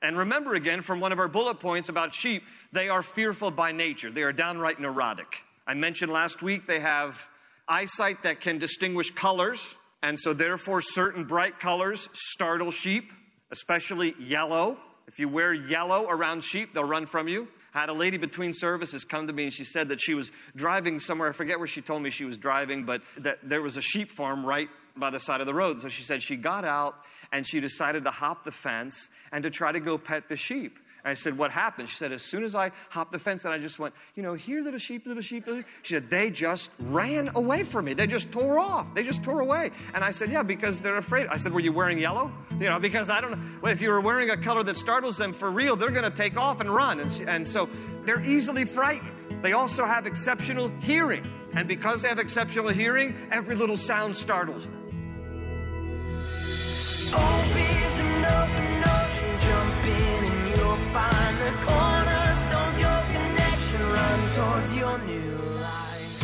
And 0.00 0.16
remember 0.16 0.54
again 0.54 0.80
from 0.80 1.00
one 1.00 1.10
of 1.10 1.18
our 1.18 1.26
bullet 1.26 1.58
points 1.58 1.88
about 1.88 2.14
sheep, 2.14 2.44
they 2.70 2.88
are 2.88 3.02
fearful 3.02 3.50
by 3.50 3.72
nature. 3.72 4.12
They 4.12 4.22
are 4.22 4.32
downright 4.32 4.78
neurotic. 4.78 5.26
I 5.66 5.74
mentioned 5.74 6.12
last 6.12 6.40
week 6.40 6.68
they 6.68 6.78
have 6.78 7.18
eyesight 7.66 8.22
that 8.22 8.40
can 8.40 8.58
distinguish 8.58 9.10
colors. 9.10 9.74
And 10.04 10.20
so, 10.20 10.34
therefore, 10.34 10.80
certain 10.80 11.24
bright 11.24 11.58
colors 11.58 12.08
startle 12.12 12.70
sheep, 12.70 13.10
especially 13.50 14.14
yellow. 14.20 14.78
If 15.08 15.18
you 15.18 15.28
wear 15.28 15.52
yellow 15.52 16.06
around 16.08 16.44
sheep, 16.44 16.74
they'll 16.74 16.84
run 16.84 17.06
from 17.06 17.26
you 17.26 17.48
had 17.74 17.88
a 17.88 17.92
lady 17.92 18.16
between 18.16 18.52
services 18.52 19.04
come 19.04 19.26
to 19.26 19.32
me 19.32 19.44
and 19.44 19.52
she 19.52 19.64
said 19.64 19.88
that 19.88 20.00
she 20.00 20.14
was 20.14 20.30
driving 20.54 21.00
somewhere. 21.00 21.28
I 21.28 21.32
forget 21.32 21.58
where 21.58 21.66
she 21.66 21.82
told 21.82 22.02
me 22.02 22.10
she 22.10 22.24
was 22.24 22.38
driving, 22.38 22.84
but 22.84 23.02
that 23.18 23.38
there 23.42 23.60
was 23.60 23.76
a 23.76 23.82
sheep 23.82 24.12
farm 24.12 24.46
right 24.46 24.68
by 24.96 25.10
the 25.10 25.18
side 25.18 25.40
of 25.40 25.46
the 25.46 25.54
road. 25.54 25.80
So 25.80 25.88
she 25.88 26.04
said 26.04 26.22
she 26.22 26.36
got 26.36 26.64
out 26.64 26.94
and 27.32 27.44
she 27.44 27.58
decided 27.58 28.04
to 28.04 28.12
hop 28.12 28.44
the 28.44 28.52
fence 28.52 29.08
and 29.32 29.42
to 29.42 29.50
try 29.50 29.72
to 29.72 29.80
go 29.80 29.98
pet 29.98 30.28
the 30.28 30.36
sheep. 30.36 30.78
And 31.04 31.10
I 31.10 31.14
said, 31.14 31.36
What 31.36 31.50
happened? 31.50 31.90
She 31.90 31.96
said, 31.96 32.12
As 32.12 32.22
soon 32.22 32.44
as 32.44 32.54
I 32.54 32.72
hopped 32.88 33.12
the 33.12 33.18
fence 33.18 33.44
and 33.44 33.52
I 33.52 33.58
just 33.58 33.78
went, 33.78 33.94
You 34.14 34.22
know, 34.22 34.34
here, 34.34 34.62
little 34.62 34.78
sheep, 34.78 35.06
little 35.06 35.22
sheep, 35.22 35.46
little 35.46 35.62
She 35.82 35.94
said, 35.94 36.08
They 36.08 36.30
just 36.30 36.70
ran 36.78 37.30
away 37.34 37.62
from 37.62 37.84
me. 37.84 37.94
They 37.94 38.06
just 38.06 38.32
tore 38.32 38.58
off. 38.58 38.86
They 38.94 39.02
just 39.02 39.22
tore 39.22 39.40
away. 39.40 39.70
And 39.92 40.02
I 40.02 40.10
said, 40.10 40.32
Yeah, 40.32 40.42
because 40.42 40.80
they're 40.80 40.96
afraid. 40.96 41.26
I 41.26 41.36
said, 41.36 41.52
Were 41.52 41.60
you 41.60 41.72
wearing 41.72 41.98
yellow? 41.98 42.32
You 42.52 42.68
know, 42.70 42.78
because 42.78 43.10
I 43.10 43.20
don't 43.20 43.32
know. 43.32 43.60
Well, 43.60 43.72
if 43.72 43.82
you 43.82 43.90
were 43.90 44.00
wearing 44.00 44.30
a 44.30 44.36
color 44.36 44.62
that 44.62 44.78
startles 44.78 45.18
them 45.18 45.34
for 45.34 45.50
real, 45.50 45.76
they're 45.76 45.90
going 45.90 46.10
to 46.10 46.16
take 46.16 46.36
off 46.38 46.60
and 46.60 46.74
run. 46.74 47.00
And, 47.00 47.12
she, 47.12 47.24
and 47.24 47.46
so 47.46 47.68
they're 48.06 48.24
easily 48.24 48.64
frightened. 48.64 49.42
They 49.42 49.52
also 49.52 49.84
have 49.84 50.06
exceptional 50.06 50.68
hearing. 50.80 51.30
And 51.54 51.68
because 51.68 52.02
they 52.02 52.08
have 52.08 52.18
exceptional 52.18 52.68
hearing, 52.68 53.14
every 53.30 53.56
little 53.56 53.76
sound 53.76 54.16
startles 54.16 54.64
them. 54.64 54.83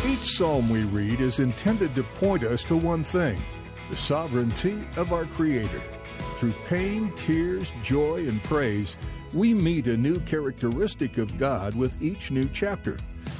Each 0.07 0.37
psalm 0.37 0.69
we 0.69 0.83
read 0.85 1.21
is 1.21 1.41
intended 1.41 1.95
to 1.95 2.03
point 2.03 2.45
us 2.45 2.65
to 2.65 2.77
one 2.77 3.05
thing 3.05 3.41
the 3.91 3.97
sovereignty 3.97 4.79
of 4.97 5.13
our 5.13 5.25
Creator. 5.25 5.81
Through 6.37 6.55
pain, 6.69 7.13
tears, 7.17 7.73
joy, 7.83 8.29
and 8.29 8.43
praise, 8.45 8.97
we 9.33 9.53
meet 9.53 9.89
a 9.89 9.97
new 9.97 10.19
characteristic 10.21 11.19
of 11.19 11.39
God 11.39 11.75
with 11.75 12.01
each 12.01 12.31
new 12.31 12.49
chapter. 12.53 12.97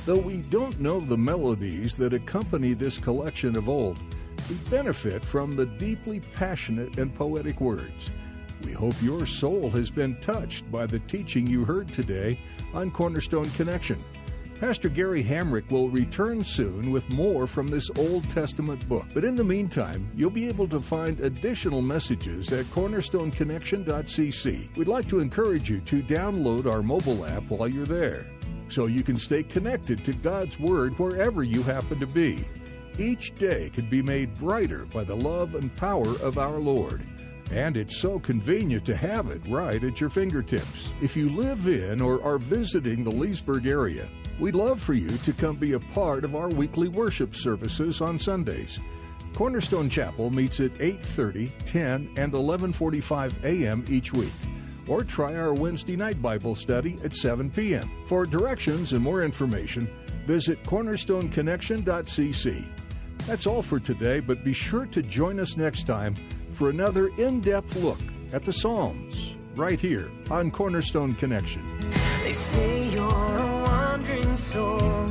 Though 0.07 0.19
we 0.19 0.39
don't 0.39 0.81
know 0.81 1.01
the 1.01 1.17
melodies 1.17 1.97
that 1.97 2.13
accompany 2.13 2.75
this 2.75 2.99
collection 2.99 3.57
of 3.57 3.69
old, 3.69 3.99
we 4.49 4.57
benefit 4.69 5.25
from 5.25 5.55
the 5.55 5.67
deeply 5.67 6.21
passionate 6.35 6.99
and 6.99 7.15
poetic 7.15 7.61
words. 7.61 8.11
We 8.65 8.73
hope 8.73 8.95
your 9.01 9.27
soul 9.27 9.71
has 9.71 9.91
been 9.91 10.21
touched 10.21 10.71
by 10.71 10.87
the 10.87 10.99
teaching 11.01 11.47
you 11.47 11.65
heard 11.65 11.93
today 11.93 12.41
on 12.75 12.91
Cornerstone 12.91 13.49
Connection. 13.51 13.99
Pastor 14.61 14.89
Gary 14.91 15.25
Hamrick 15.25 15.71
will 15.71 15.89
return 15.89 16.45
soon 16.45 16.91
with 16.91 17.11
more 17.15 17.47
from 17.47 17.67
this 17.67 17.89
Old 17.97 18.29
Testament 18.29 18.87
book. 18.91 19.07
But 19.15 19.25
in 19.25 19.35
the 19.35 19.43
meantime, 19.43 20.07
you'll 20.15 20.29
be 20.29 20.49
able 20.49 20.69
to 20.69 20.79
find 20.79 21.19
additional 21.21 21.81
messages 21.81 22.53
at 22.53 22.67
cornerstoneconnection.cc. 22.67 24.77
We'd 24.77 24.87
like 24.87 25.09
to 25.09 25.21
encourage 25.21 25.71
you 25.71 25.81
to 25.81 26.03
download 26.03 26.71
our 26.71 26.83
mobile 26.83 27.25
app 27.25 27.45
while 27.45 27.69
you're 27.69 27.87
there 27.87 28.27
so 28.69 28.85
you 28.85 29.03
can 29.03 29.19
stay 29.19 29.43
connected 29.43 30.05
to 30.05 30.13
God's 30.13 30.61
Word 30.61 30.99
wherever 30.99 31.43
you 31.43 31.63
happen 31.63 31.99
to 31.99 32.07
be. 32.07 32.45
Each 32.99 33.35
day 33.37 33.71
can 33.71 33.87
be 33.87 34.03
made 34.03 34.35
brighter 34.35 34.85
by 34.85 35.05
the 35.05 35.17
love 35.17 35.55
and 35.55 35.75
power 35.77 36.11
of 36.21 36.37
our 36.37 36.59
Lord. 36.59 37.03
And 37.51 37.79
it's 37.79 37.97
so 37.97 38.19
convenient 38.19 38.85
to 38.85 38.97
have 38.97 39.31
it 39.31 39.41
right 39.49 39.83
at 39.83 40.03
your 40.03 40.11
fingertips. 40.11 40.91
If 41.01 41.17
you 41.17 41.31
live 41.31 41.67
in 41.67 42.03
or 42.03 42.23
are 42.23 42.39
visiting 42.39 43.03
the 43.03 43.11
Leesburg 43.11 43.67
area, 43.67 44.07
we'd 44.41 44.55
love 44.55 44.81
for 44.81 44.95
you 44.95 45.09
to 45.09 45.33
come 45.33 45.57
be 45.57 45.75
a 45.75 45.81
part 45.81 46.25
of 46.25 46.35
our 46.35 46.49
weekly 46.49 46.89
worship 46.89 47.37
services 47.37 48.01
on 48.01 48.19
Sundays. 48.19 48.81
Cornerstone 49.35 49.89
Chapel 49.89 50.31
meets 50.31 50.59
at 50.61 50.73
8:30, 50.81 51.53
10, 51.67 52.11
and 52.17 52.33
11:45 52.33 53.45
a.m. 53.45 53.85
each 53.89 54.13
week. 54.13 54.33
Or 54.89 55.05
try 55.05 55.37
our 55.37 55.55
Wednesday 55.55 55.95
night 55.95 56.21
Bible 56.21 56.57
study 56.57 56.97
at 57.05 57.15
7 57.15 57.49
p.m. 57.51 57.89
For 58.07 58.25
directions 58.25 58.93
and 58.93 59.03
more 59.03 59.23
information, 59.23 59.89
visit 60.27 60.61
cornerstoneconnection.cc. 60.65 62.67
That's 63.27 63.47
all 63.47 63.63
for 63.63 63.79
today, 63.79 64.21
but 64.21 64.43
be 64.43 64.53
sure 64.53 64.87
to 64.87 65.03
join 65.03 65.39
us 65.39 65.57
next 65.57 65.87
time 65.87 66.17
for 66.55 66.71
another 66.71 67.09
in 67.19 67.41
depth 67.41 67.77
look 67.77 68.01
at 68.33 68.45
the 68.45 68.53
Psalms, 68.53 69.35
right 69.55 69.79
here 69.79 70.11
on 70.31 70.51
Cornerstone 70.51 71.15
Connection. 71.15 71.63
Soul, 74.53 75.07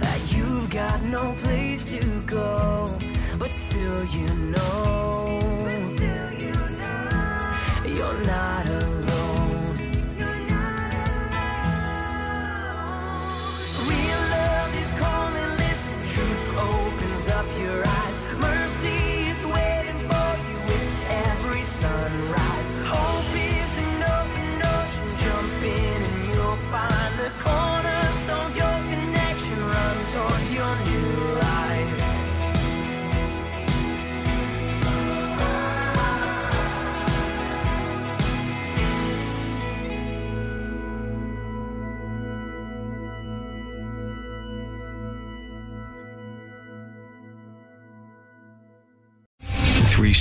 that 0.00 0.20
you've 0.34 0.70
got 0.70 1.02
no 1.02 1.34
place 1.42 1.84
to 1.90 2.00
go, 2.24 2.88
but 3.38 3.50
still 3.50 4.04
you 4.16 4.28
know, 4.54 5.38
you're 7.84 8.22
not 8.24 8.66
alone. 8.68 8.85